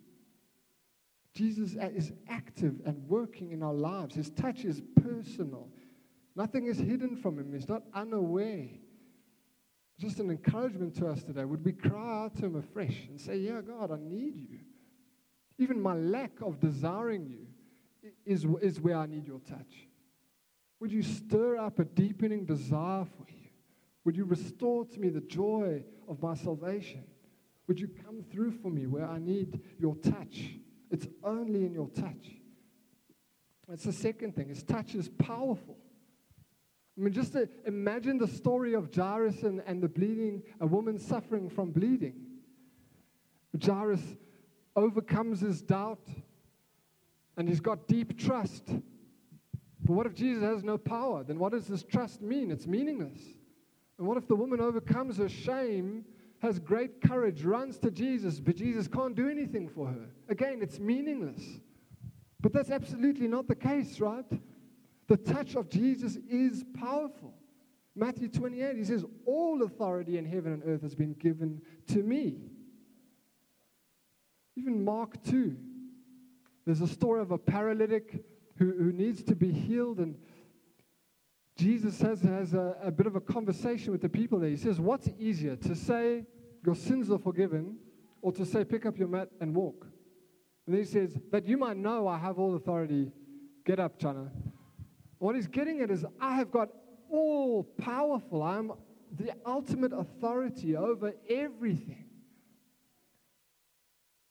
Jesus 1.34 1.78
is 1.96 2.12
active 2.28 2.82
and 2.86 3.08
working 3.08 3.54
in 3.54 3.64
our 3.64 3.74
lives. 3.74 4.16
His 4.16 4.30
touch 4.30 4.66
is 4.66 4.82
personal. 5.02 5.70
Nothing 6.36 6.66
is 6.66 6.78
hidden 6.78 7.16
from 7.16 7.40
him. 7.40 7.54
He's 7.54 7.70
not 7.70 7.84
unaware. 7.94 8.68
Just 9.98 10.20
an 10.20 10.30
encouragement 10.30 10.98
to 10.98 11.08
us 11.08 11.24
today. 11.24 11.46
Would 11.46 11.64
we 11.64 11.72
cry 11.72 12.26
out 12.26 12.36
to 12.40 12.46
him 12.48 12.58
afresh 12.58 13.08
and 13.08 13.18
say, 13.18 13.38
Yeah, 13.38 13.62
God, 13.62 13.90
I 13.90 14.00
need 14.02 14.36
you? 14.36 14.60
Even 15.60 15.82
my 15.82 15.94
lack 15.94 16.42
of 16.42 16.60
desiring 16.60 17.26
you 17.26 18.12
is, 18.26 18.46
is 18.62 18.82
where 18.82 18.98
I 18.98 19.06
need 19.06 19.26
your 19.26 19.40
touch. 19.40 19.88
Would 20.80 20.92
you 20.92 21.02
stir 21.02 21.58
up 21.58 21.80
a 21.80 21.86
deepening 21.86 22.46
desire 22.46 23.06
for 23.06 23.26
you? 23.30 23.50
Would 24.04 24.18
you 24.18 24.26
restore 24.26 24.86
to 24.86 25.00
me 25.00 25.10
the 25.10 25.22
joy 25.22 25.84
of 26.08 26.22
my 26.22 26.36
salvation? 26.36 27.04
Would 27.68 27.80
you 27.80 27.88
come 27.88 28.24
through 28.32 28.52
for 28.52 28.70
me 28.70 28.86
where 28.86 29.08
I 29.08 29.18
need 29.18 29.62
your 29.80 29.96
touch? 29.96 30.52
It's 30.92 31.08
only 31.24 31.66
in 31.66 31.74
your 31.74 31.90
touch. 31.90 32.38
That's 33.68 33.84
the 33.84 33.94
second 33.94 34.36
thing. 34.36 34.50
His 34.50 34.64
touch 34.64 34.94
is 34.94 35.10
powerful. 35.10 35.78
I 36.98 37.02
mean, 37.02 37.14
just 37.14 37.36
imagine 37.66 38.18
the 38.18 38.28
story 38.28 38.74
of 38.74 38.94
Jairus 38.94 39.44
and, 39.44 39.62
and 39.66 39.82
the 39.82 39.90
bleeding, 39.90 40.44
a 40.62 40.68
woman 40.68 41.00
suffering 41.00 41.50
from 41.50 41.72
bleeding. 41.72 42.16
Jairus 43.62 44.02
overcomes 44.76 45.42
his 45.42 45.62
doubt 45.62 46.08
and 47.38 47.50
he's 47.50 47.60
got 47.60 47.88
deep 47.88 48.18
trust. 48.18 48.70
But 49.86 49.94
what 49.94 50.08
if 50.08 50.16
Jesus 50.16 50.44
has 50.44 50.64
no 50.64 50.80
power? 50.80 51.24
Then 51.24 51.38
what 51.38 51.52
does 51.52 51.68
this 51.68 51.84
trust 51.84 52.22
mean? 52.22 52.50
It's 52.50 52.66
meaningless. 52.66 53.20
And 54.00 54.08
what 54.08 54.18
if 54.18 54.28
the 54.28 54.36
woman 54.36 54.60
overcomes 54.60 55.18
her 55.18 55.30
shame, 55.30 56.04
has 56.40 56.58
great 56.58 57.02
courage, 57.02 57.44
runs 57.44 57.78
to 57.80 57.92
Jesus, 57.92 58.40
but 58.40 58.56
Jesus 58.56 58.88
can't 58.88 59.16
do 59.16 59.30
anything 59.30 59.70
for 59.70 59.88
her? 59.88 60.08
Again, 60.28 60.60
it's 60.62 60.80
meaningless. 60.80 61.42
But 62.42 62.52
that's 62.52 62.72
absolutely 62.72 63.28
not 63.28 63.48
the 63.48 63.56
case, 63.56 64.00
right? 64.00 64.26
The 65.08 65.18
touch 65.18 65.56
of 65.56 65.70
Jesus 65.70 66.18
is 66.28 66.66
powerful. 66.80 67.34
Matthew 67.96 68.28
28, 68.28 68.76
he 68.76 68.84
says, 68.84 69.06
All 69.26 69.62
authority 69.64 70.18
in 70.18 70.26
heaven 70.26 70.52
and 70.52 70.64
earth 70.66 70.82
has 70.82 70.96
been 70.96 71.14
given 71.14 71.62
to 71.88 72.00
me. 72.00 72.38
Even 74.58 74.84
Mark 74.84 75.24
2, 75.24 75.56
there's 76.66 76.82
a 76.82 76.88
story 76.88 77.22
of 77.22 77.32
a 77.32 77.38
paralytic 77.38 78.24
who, 78.58 78.72
who 78.72 78.92
needs 78.92 79.24
to 79.24 79.36
be 79.36 79.52
healed, 79.52 80.00
and 80.00 80.16
Jesus 81.58 82.02
has, 82.02 82.22
has 82.22 82.54
a, 82.54 82.76
a 82.82 82.92
bit 82.92 83.08
of 83.08 83.16
a 83.16 83.22
conversation 83.22 83.92
with 83.92 84.02
the 84.02 84.10
people 84.10 84.40
there. 84.40 84.50
He 84.50 84.58
says, 84.58 84.80
What's 84.80 85.10
easier, 85.20 85.56
to 85.58 85.76
say 85.76 86.26
your 86.66 86.76
sins 86.76 87.12
are 87.12 87.20
forgiven, 87.20 87.78
or 88.22 88.32
to 88.34 88.46
say, 88.46 88.64
Pick 88.64 88.86
up 88.86 88.98
your 88.98 89.08
mat 89.08 89.30
and 89.40 89.56
walk? 89.56 89.88
And 90.66 90.76
then 90.76 90.84
he 90.84 90.88
says, 90.88 91.18
That 91.32 91.48
you 91.48 91.58
might 91.58 91.78
know 91.78 92.08
I 92.08 92.18
have 92.18 92.40
all 92.40 92.56
authority, 92.56 93.12
get 93.66 93.80
up, 93.80 94.00
Chana. 94.00 94.30
What 95.18 95.36
he's 95.36 95.48
getting 95.48 95.82
at 95.82 95.92
is, 95.92 96.06
I 96.20 96.36
have 96.36 96.52
got 96.52 96.70
all 97.10 97.64
powerful. 97.64 98.44
I'm 98.44 98.72
the 99.12 99.32
ultimate 99.46 99.94
authority 99.94 100.76
over 100.76 101.14
everything. 101.30 102.06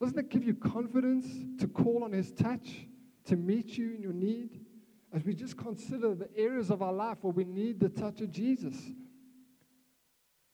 Doesn't 0.00 0.18
it 0.18 0.28
give 0.28 0.44
you 0.44 0.54
confidence 0.54 1.26
to 1.60 1.68
call 1.68 2.04
on 2.04 2.12
His 2.12 2.32
touch 2.32 2.86
to 3.26 3.36
meet 3.36 3.76
you 3.78 3.94
in 3.94 4.02
your 4.02 4.12
need? 4.12 4.60
As 5.12 5.24
we 5.24 5.34
just 5.34 5.56
consider 5.56 6.14
the 6.14 6.28
areas 6.36 6.70
of 6.70 6.82
our 6.82 6.92
life 6.92 7.18
where 7.22 7.32
we 7.32 7.44
need 7.44 7.78
the 7.78 7.88
touch 7.88 8.20
of 8.20 8.32
Jesus. 8.32 8.74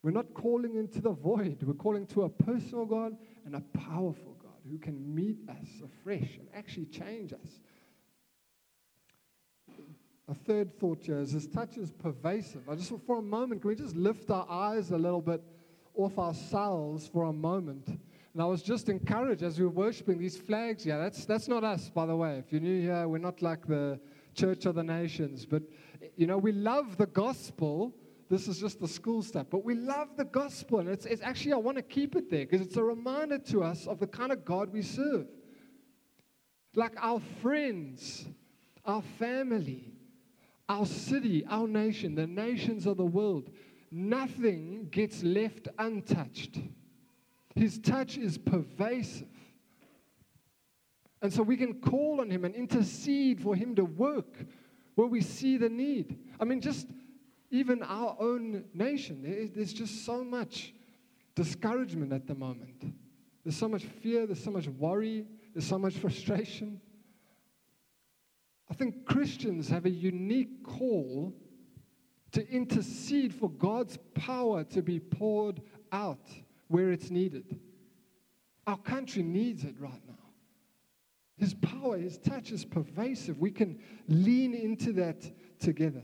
We're 0.02 0.10
not 0.10 0.32
calling 0.34 0.76
into 0.76 1.00
the 1.00 1.12
void, 1.12 1.62
we're 1.62 1.74
calling 1.74 2.06
to 2.08 2.22
a 2.22 2.28
personal 2.28 2.86
God 2.86 3.16
and 3.44 3.54
a 3.54 3.60
powerful 3.78 4.36
God 4.42 4.52
who 4.70 4.78
can 4.78 5.14
meet 5.14 5.38
us 5.48 5.68
afresh 5.84 6.38
and 6.38 6.48
actually 6.54 6.86
change 6.86 7.32
us. 7.32 7.60
A 10.28 10.34
third 10.34 10.78
thought 10.78 11.02
here 11.02 11.18
is 11.18 11.32
this 11.32 11.46
touch 11.46 11.76
is 11.76 11.90
pervasive. 11.90 12.68
I 12.68 12.76
just, 12.76 12.92
for 13.04 13.18
a 13.18 13.22
moment, 13.22 13.62
can 13.62 13.68
we 13.68 13.74
just 13.74 13.96
lift 13.96 14.30
our 14.30 14.46
eyes 14.48 14.90
a 14.92 14.96
little 14.96 15.20
bit 15.20 15.42
off 15.94 16.18
ourselves 16.18 17.08
for 17.08 17.24
a 17.24 17.32
moment? 17.32 18.00
And 18.32 18.40
I 18.40 18.46
was 18.46 18.62
just 18.62 18.88
encouraged 18.88 19.42
as 19.42 19.58
we 19.58 19.64
were 19.64 19.70
worshiping 19.70 20.18
these 20.18 20.36
flags. 20.36 20.86
Yeah, 20.86 20.98
that's, 20.98 21.24
that's 21.24 21.48
not 21.48 21.64
us, 21.64 21.90
by 21.90 22.06
the 22.06 22.14
way. 22.14 22.38
If 22.38 22.52
you're 22.52 22.60
new 22.60 22.80
here, 22.80 23.08
we're 23.08 23.18
not 23.18 23.42
like 23.42 23.66
the 23.66 23.98
Church 24.34 24.66
of 24.66 24.76
the 24.76 24.84
Nations. 24.84 25.44
But, 25.44 25.62
you 26.16 26.26
know, 26.28 26.38
we 26.38 26.52
love 26.52 26.96
the 26.96 27.06
gospel. 27.06 27.92
This 28.28 28.46
is 28.46 28.60
just 28.60 28.78
the 28.80 28.86
school 28.86 29.22
stuff. 29.22 29.48
But 29.50 29.64
we 29.64 29.74
love 29.74 30.16
the 30.16 30.24
gospel. 30.24 30.78
And 30.78 30.88
it's, 30.88 31.06
it's 31.06 31.22
actually, 31.22 31.54
I 31.54 31.56
want 31.56 31.78
to 31.78 31.82
keep 31.82 32.14
it 32.14 32.30
there 32.30 32.46
because 32.46 32.60
it's 32.64 32.76
a 32.76 32.84
reminder 32.84 33.38
to 33.38 33.64
us 33.64 33.88
of 33.88 33.98
the 33.98 34.06
kind 34.06 34.30
of 34.30 34.44
God 34.44 34.72
we 34.72 34.82
serve. 34.82 35.26
Like 36.76 36.92
our 37.00 37.20
friends, 37.42 38.26
our 38.84 39.02
family, 39.18 39.92
our 40.68 40.86
city, 40.86 41.44
our 41.50 41.66
nation, 41.66 42.14
the 42.14 42.28
nations 42.28 42.86
of 42.86 42.96
the 42.96 43.04
world. 43.04 43.50
Nothing 43.90 44.86
gets 44.92 45.24
left 45.24 45.66
untouched. 45.80 46.60
His 47.54 47.78
touch 47.78 48.16
is 48.16 48.38
pervasive. 48.38 49.28
And 51.22 51.32
so 51.32 51.42
we 51.42 51.56
can 51.56 51.80
call 51.80 52.20
on 52.20 52.30
Him 52.30 52.44
and 52.44 52.54
intercede 52.54 53.40
for 53.40 53.54
Him 53.54 53.74
to 53.74 53.84
work 53.84 54.36
where 54.94 55.06
we 55.06 55.20
see 55.20 55.56
the 55.56 55.68
need. 55.68 56.18
I 56.38 56.44
mean, 56.44 56.60
just 56.60 56.86
even 57.50 57.82
our 57.82 58.16
own 58.18 58.64
nation, 58.72 59.50
there's 59.54 59.72
just 59.72 60.04
so 60.04 60.24
much 60.24 60.72
discouragement 61.34 62.12
at 62.12 62.26
the 62.26 62.34
moment. 62.34 62.84
There's 63.44 63.56
so 63.56 63.68
much 63.68 63.84
fear, 63.84 64.26
there's 64.26 64.42
so 64.42 64.50
much 64.50 64.68
worry, 64.68 65.26
there's 65.54 65.66
so 65.66 65.78
much 65.78 65.94
frustration. 65.94 66.80
I 68.70 68.74
think 68.74 69.04
Christians 69.04 69.68
have 69.68 69.84
a 69.84 69.90
unique 69.90 70.62
call 70.62 71.34
to 72.32 72.48
intercede 72.48 73.34
for 73.34 73.50
God's 73.50 73.98
power 74.14 74.62
to 74.64 74.82
be 74.82 75.00
poured 75.00 75.60
out 75.90 76.28
where 76.70 76.92
it's 76.92 77.10
needed. 77.10 77.58
Our 78.66 78.78
country 78.78 79.24
needs 79.24 79.64
it 79.64 79.74
right 79.80 80.00
now. 80.06 80.14
His 81.36 81.52
power, 81.54 81.98
His 81.98 82.16
touch 82.18 82.52
is 82.52 82.64
pervasive. 82.64 83.38
We 83.38 83.50
can 83.50 83.80
lean 84.06 84.54
into 84.54 84.92
that 84.92 85.28
together. 85.58 86.02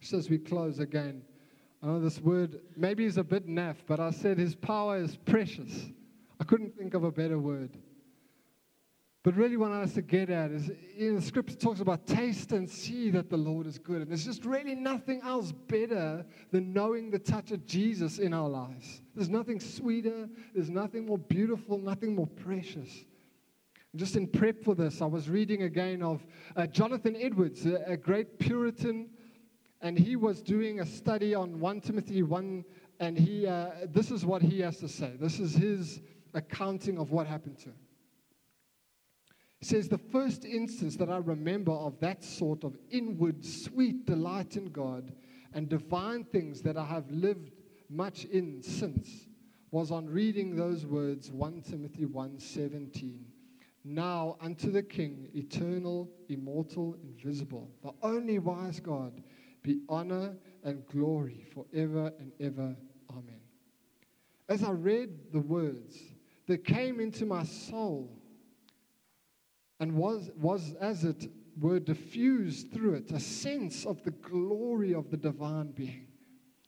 Just 0.00 0.12
as 0.12 0.30
we 0.30 0.38
close 0.38 0.80
again, 0.80 1.22
I 1.82 1.86
know 1.86 2.00
this 2.00 2.20
word 2.20 2.60
maybe 2.76 3.06
is 3.06 3.16
a 3.16 3.24
bit 3.24 3.48
naff, 3.48 3.76
but 3.86 4.00
I 4.00 4.10
said 4.10 4.38
His 4.38 4.54
power 4.54 4.98
is 4.98 5.16
precious. 5.16 5.88
I 6.38 6.44
couldn't 6.44 6.76
think 6.76 6.92
of 6.92 7.04
a 7.04 7.10
better 7.10 7.38
word. 7.38 7.78
But 9.24 9.36
really, 9.36 9.56
what 9.56 9.70
I 9.70 9.78
want 9.78 9.84
us 9.84 9.94
to 9.94 10.02
get 10.02 10.30
at 10.30 10.50
is 10.50 10.72
in 10.96 11.14
the 11.14 11.22
scripture 11.22 11.54
talks 11.54 11.78
about 11.78 12.06
taste 12.06 12.50
and 12.50 12.68
see 12.68 13.08
that 13.10 13.30
the 13.30 13.36
Lord 13.36 13.68
is 13.68 13.78
good. 13.78 14.02
And 14.02 14.10
there's 14.10 14.24
just 14.24 14.44
really 14.44 14.74
nothing 14.74 15.20
else 15.22 15.52
better 15.52 16.26
than 16.50 16.72
knowing 16.72 17.08
the 17.08 17.20
touch 17.20 17.52
of 17.52 17.64
Jesus 17.64 18.18
in 18.18 18.34
our 18.34 18.48
lives. 18.48 19.00
There's 19.14 19.28
nothing 19.28 19.60
sweeter, 19.60 20.28
there's 20.52 20.70
nothing 20.70 21.06
more 21.06 21.18
beautiful, 21.18 21.78
nothing 21.78 22.16
more 22.16 22.26
precious. 22.26 23.04
Just 23.94 24.16
in 24.16 24.26
prep 24.26 24.64
for 24.64 24.74
this, 24.74 25.00
I 25.00 25.06
was 25.06 25.28
reading 25.28 25.64
again 25.64 26.02
of 26.02 26.26
uh, 26.56 26.66
Jonathan 26.66 27.14
Edwards, 27.14 27.64
a, 27.64 27.76
a 27.86 27.96
great 27.96 28.40
Puritan, 28.40 29.10
and 29.82 29.96
he 29.96 30.16
was 30.16 30.42
doing 30.42 30.80
a 30.80 30.86
study 30.86 31.32
on 31.32 31.60
1 31.60 31.80
Timothy 31.82 32.22
1, 32.24 32.64
and 32.98 33.16
he, 33.16 33.46
uh, 33.46 33.70
this 33.88 34.10
is 34.10 34.26
what 34.26 34.42
he 34.42 34.60
has 34.60 34.78
to 34.78 34.88
say. 34.88 35.12
This 35.20 35.38
is 35.38 35.54
his 35.54 36.00
accounting 36.34 36.98
of 36.98 37.12
what 37.12 37.26
happened 37.28 37.58
to 37.58 37.66
him. 37.66 37.76
Says, 39.62 39.88
The 39.88 39.98
first 39.98 40.44
instance 40.44 40.96
that 40.96 41.08
I 41.08 41.18
remember 41.18 41.72
of 41.72 41.98
that 42.00 42.22
sort 42.22 42.64
of 42.64 42.76
inward 42.90 43.44
sweet 43.44 44.06
delight 44.06 44.56
in 44.56 44.70
God 44.70 45.12
and 45.54 45.68
divine 45.68 46.24
things 46.24 46.62
that 46.62 46.76
I 46.76 46.84
have 46.84 47.10
lived 47.10 47.52
much 47.88 48.24
in 48.24 48.62
since 48.62 49.26
was 49.70 49.90
on 49.90 50.06
reading 50.06 50.54
those 50.54 50.84
words 50.84 51.30
1 51.30 51.62
Timothy 51.62 52.04
1:17 52.06 53.20
now 53.84 54.36
unto 54.40 54.70
the 54.70 54.82
king 54.82 55.28
eternal 55.34 56.10
immortal 56.28 56.96
invisible 57.02 57.70
the 57.82 57.92
only 58.02 58.38
wise 58.38 58.80
God 58.80 59.22
be 59.62 59.80
honor 59.88 60.36
and 60.64 60.86
glory 60.86 61.44
forever 61.54 62.12
and 62.18 62.32
ever. 62.40 62.76
Amen. 63.10 63.40
As 64.48 64.62
I 64.62 64.70
read 64.70 65.32
the 65.32 65.40
words 65.40 65.98
that 66.46 66.64
came 66.64 67.00
into 67.00 67.24
my 67.24 67.44
soul 67.44 68.10
and 69.82 69.96
was, 69.96 70.30
was, 70.36 70.74
as 70.80 71.02
it 71.02 71.28
were, 71.58 71.80
diffused 71.80 72.72
through 72.72 72.94
it 72.94 73.10
a 73.10 73.18
sense 73.18 73.84
of 73.84 74.00
the 74.04 74.12
glory 74.12 74.94
of 74.94 75.10
the 75.10 75.16
divine 75.16 75.72
being. 75.72 76.06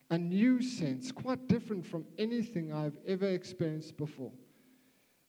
A 0.09 0.17
new 0.17 0.61
sense, 0.61 1.13
quite 1.13 1.47
different 1.47 1.85
from 1.85 2.03
anything 2.17 2.73
I've 2.73 2.97
ever 3.07 3.29
experienced 3.29 3.95
before. 3.95 4.33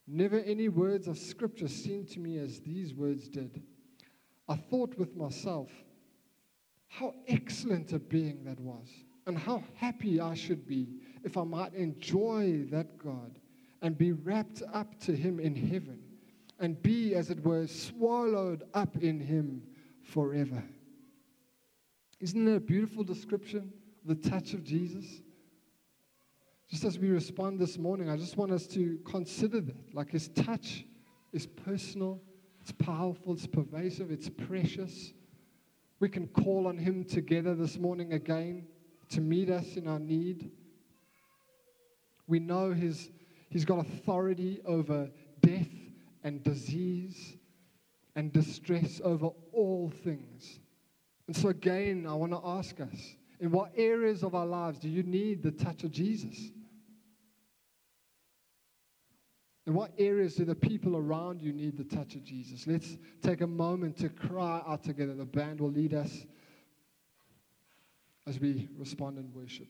Never 0.05 0.39
any 0.39 0.67
words 0.67 1.07
of 1.07 1.17
Scripture 1.17 1.69
seemed 1.69 2.09
to 2.09 2.19
me 2.19 2.37
as 2.39 2.59
these 2.59 2.93
words 2.93 3.29
did. 3.29 3.63
I 4.49 4.57
thought 4.57 4.97
with 4.97 5.15
myself, 5.15 5.71
how 6.89 7.13
excellent 7.29 7.93
a 7.93 7.99
being 7.99 8.43
that 8.43 8.59
was, 8.59 8.89
and 9.27 9.37
how 9.37 9.63
happy 9.75 10.19
I 10.19 10.33
should 10.33 10.67
be 10.67 10.89
if 11.23 11.37
I 11.37 11.45
might 11.45 11.73
enjoy 11.73 12.65
that 12.69 12.97
God 12.97 13.39
and 13.81 13.97
be 13.97 14.11
wrapped 14.11 14.61
up 14.73 14.99
to 15.05 15.15
Him 15.15 15.39
in 15.39 15.55
heaven 15.55 16.01
and 16.59 16.81
be, 16.81 17.13
as 17.13 17.29
it 17.29 17.43
were, 17.43 17.67
swallowed 17.67 18.63
up 18.73 18.97
in 18.97 19.19
him 19.19 19.61
forever. 20.03 20.63
Isn't 22.19 22.45
that 22.45 22.55
a 22.55 22.59
beautiful 22.59 23.03
description 23.03 23.71
of 24.01 24.21
the 24.21 24.29
touch 24.29 24.53
of 24.53 24.63
Jesus? 24.63 25.05
Just 26.69 26.83
as 26.83 26.97
we 26.97 27.09
respond 27.09 27.59
this 27.59 27.77
morning, 27.77 28.09
I 28.09 28.17
just 28.17 28.37
want 28.37 28.51
us 28.51 28.67
to 28.67 28.99
consider 29.05 29.61
that. 29.61 29.93
Like 29.93 30.11
his 30.11 30.29
touch 30.29 30.85
is 31.31 31.45
personal, 31.45 32.19
it's 32.61 32.71
powerful, 32.71 33.33
it's 33.33 33.47
pervasive, 33.47 34.11
it's 34.11 34.29
precious. 34.29 35.13
We 35.99 36.09
can 36.09 36.27
call 36.27 36.67
on 36.67 36.77
him 36.77 37.03
together 37.03 37.55
this 37.55 37.77
morning 37.77 38.13
again 38.13 38.67
to 39.09 39.21
meet 39.21 39.49
us 39.49 39.77
in 39.77 39.87
our 39.87 39.99
need. 39.99 40.51
We 42.27 42.39
know 42.39 42.73
his, 42.73 43.09
he's 43.49 43.63
got 43.63 43.79
authority 43.79 44.59
over 44.65 45.09
death 45.41 45.69
and 46.23 46.43
disease 46.43 47.37
and 48.15 48.33
distress 48.33 48.99
over 49.03 49.29
all 49.51 49.91
things. 50.03 50.59
And 51.27 51.35
so, 51.35 51.49
again, 51.49 52.05
I 52.07 52.13
want 52.13 52.31
to 52.31 52.41
ask 52.43 52.79
us 52.79 53.15
in 53.39 53.51
what 53.51 53.71
areas 53.75 54.23
of 54.23 54.33
our 54.33 54.45
lives 54.45 54.79
do 54.79 54.89
you 54.89 55.03
need 55.03 55.43
the 55.43 55.51
touch 55.51 55.83
of 55.83 55.91
Jesus? 55.91 56.51
In 59.67 59.73
what 59.73 59.91
areas 59.97 60.35
do 60.35 60.45
the 60.45 60.55
people 60.55 60.95
around 60.95 61.41
you 61.41 61.51
need 61.51 61.77
the 61.77 61.83
touch 61.83 62.15
of 62.15 62.23
Jesus? 62.23 62.65
Let's 62.65 62.97
take 63.21 63.41
a 63.41 63.47
moment 63.47 63.97
to 63.97 64.09
cry 64.09 64.61
out 64.65 64.83
together. 64.83 65.13
The 65.13 65.25
band 65.25 65.59
will 65.59 65.71
lead 65.71 65.93
us 65.93 66.25
as 68.25 68.39
we 68.39 68.69
respond 68.77 69.17
in 69.17 69.31
worship. 69.33 69.67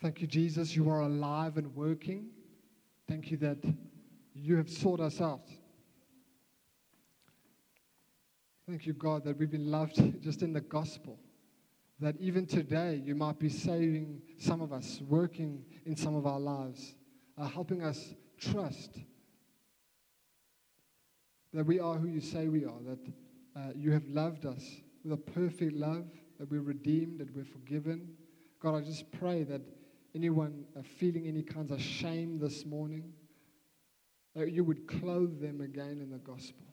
Thank 0.00 0.20
you, 0.20 0.28
Jesus. 0.28 0.76
You 0.76 0.88
are 0.90 1.00
alive 1.00 1.56
and 1.56 1.74
working. 1.74 2.28
Thank 3.08 3.32
you 3.32 3.36
that 3.38 3.58
you 4.32 4.56
have 4.56 4.70
sought 4.70 5.00
us 5.00 5.20
out. 5.20 5.48
Thank 8.68 8.86
you, 8.86 8.92
God, 8.92 9.24
that 9.24 9.36
we've 9.36 9.50
been 9.50 9.70
loved 9.70 10.22
just 10.22 10.42
in 10.42 10.52
the 10.52 10.60
gospel. 10.60 11.18
That 11.98 12.14
even 12.20 12.46
today 12.46 13.02
you 13.04 13.16
might 13.16 13.40
be 13.40 13.48
saving 13.48 14.22
some 14.38 14.60
of 14.60 14.72
us, 14.72 15.00
working 15.08 15.64
in 15.84 15.96
some 15.96 16.14
of 16.14 16.26
our 16.26 16.38
lives, 16.38 16.94
uh, 17.36 17.48
helping 17.48 17.82
us 17.82 18.14
trust 18.38 19.00
that 21.52 21.66
we 21.66 21.80
are 21.80 21.96
who 21.96 22.06
you 22.06 22.20
say 22.20 22.46
we 22.46 22.64
are, 22.64 22.80
that 22.86 23.12
uh, 23.56 23.72
you 23.74 23.90
have 23.90 24.06
loved 24.06 24.46
us 24.46 24.62
with 25.02 25.12
a 25.12 25.16
perfect 25.16 25.72
love, 25.72 26.06
that 26.38 26.48
we're 26.48 26.60
redeemed, 26.60 27.18
that 27.18 27.34
we're 27.34 27.44
forgiven. 27.44 28.10
God, 28.60 28.76
I 28.76 28.80
just 28.82 29.10
pray 29.10 29.42
that 29.44 29.62
anyone 30.14 30.64
uh, 30.76 30.82
feeling 30.82 31.26
any 31.26 31.42
kinds 31.42 31.70
of 31.70 31.80
shame 31.80 32.38
this 32.38 32.64
morning, 32.64 33.12
that 34.34 34.52
you 34.52 34.64
would 34.64 34.86
clothe 34.86 35.40
them 35.40 35.60
again 35.60 36.00
in 36.02 36.10
the 36.10 36.18
gospel. 36.18 36.66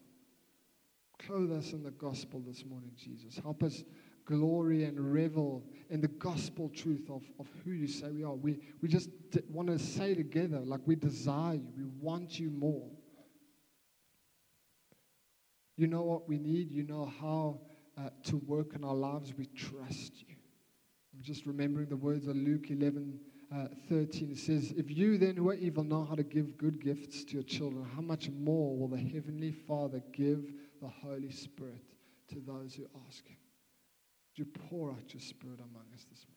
Clothe 1.26 1.52
us 1.52 1.72
in 1.72 1.84
the 1.84 1.92
gospel 1.92 2.42
this 2.46 2.66
morning, 2.66 2.92
Jesus. 2.96 3.40
Help 3.42 3.64
us 3.64 3.84
glory 4.26 4.84
and 4.84 5.14
revel 5.14 5.64
in 5.90 6.02
the 6.02 6.08
gospel 6.08 6.70
truth 6.70 7.10
of, 7.10 7.24
of 7.40 7.48
who 7.64 7.72
you 7.72 7.88
say 7.88 8.10
we 8.10 8.24
are. 8.24 8.34
We, 8.34 8.60
we 8.82 8.90
just 8.90 9.10
d- 9.32 9.42
want 9.50 9.70
to 9.70 9.80
say 9.80 10.16
together, 10.16 10.60
like 10.60 10.82
we 10.86 10.96
desire 10.96 11.56
you, 11.56 11.70
we 11.78 11.86
want 12.00 12.40
you 12.40 12.50
more. 12.50 12.90
You 15.78 15.88
know 15.88 16.04
what 16.04 16.28
we 16.28 16.38
need, 16.38 16.72
you 16.72 16.84
know 16.84 17.12
how 17.20 17.60
uh, 17.98 18.10
to 18.24 18.38
work 18.38 18.76
in 18.76 18.84
our 18.84 18.96
lives. 18.96 19.34
We 19.38 19.46
trust 19.46 20.22
you. 20.28 20.35
Just 21.26 21.48
remembering 21.48 21.90
the 21.90 21.98
words 21.98 22.28
of 22.28 22.36
Luke 22.36 22.70
11 22.70 23.20
uh, 23.52 23.66
13. 23.90 24.30
It 24.32 24.38
says, 24.38 24.72
If 24.78 24.96
you 24.96 25.18
then 25.18 25.38
who 25.38 25.50
are 25.50 25.56
evil 25.56 25.84
know 25.84 26.06
how 26.06 26.14
to 26.14 26.22
give 26.22 26.56
good 26.56 26.80
gifts 26.80 27.24
to 27.24 27.34
your 27.34 27.44
children, 27.44 27.84
how 27.96 28.02
much 28.02 28.30
more 28.30 28.78
will 28.78 28.88
the 28.88 29.00
Heavenly 29.00 29.52
Father 29.52 30.04
give 30.14 30.54
the 30.84 30.88
Holy 30.88 31.32
Spirit 31.32 31.82
to 32.30 32.36
those 32.46 32.76
who 32.76 32.86
ask 33.08 33.26
Him? 33.28 33.38
Would 34.38 34.38
you 34.38 34.46
pour 34.70 34.92
out 34.92 35.16
your 35.16 35.22
Spirit 35.22 35.62
among 35.62 35.86
us 35.96 36.06
this 36.12 36.28
morning? 36.28 36.35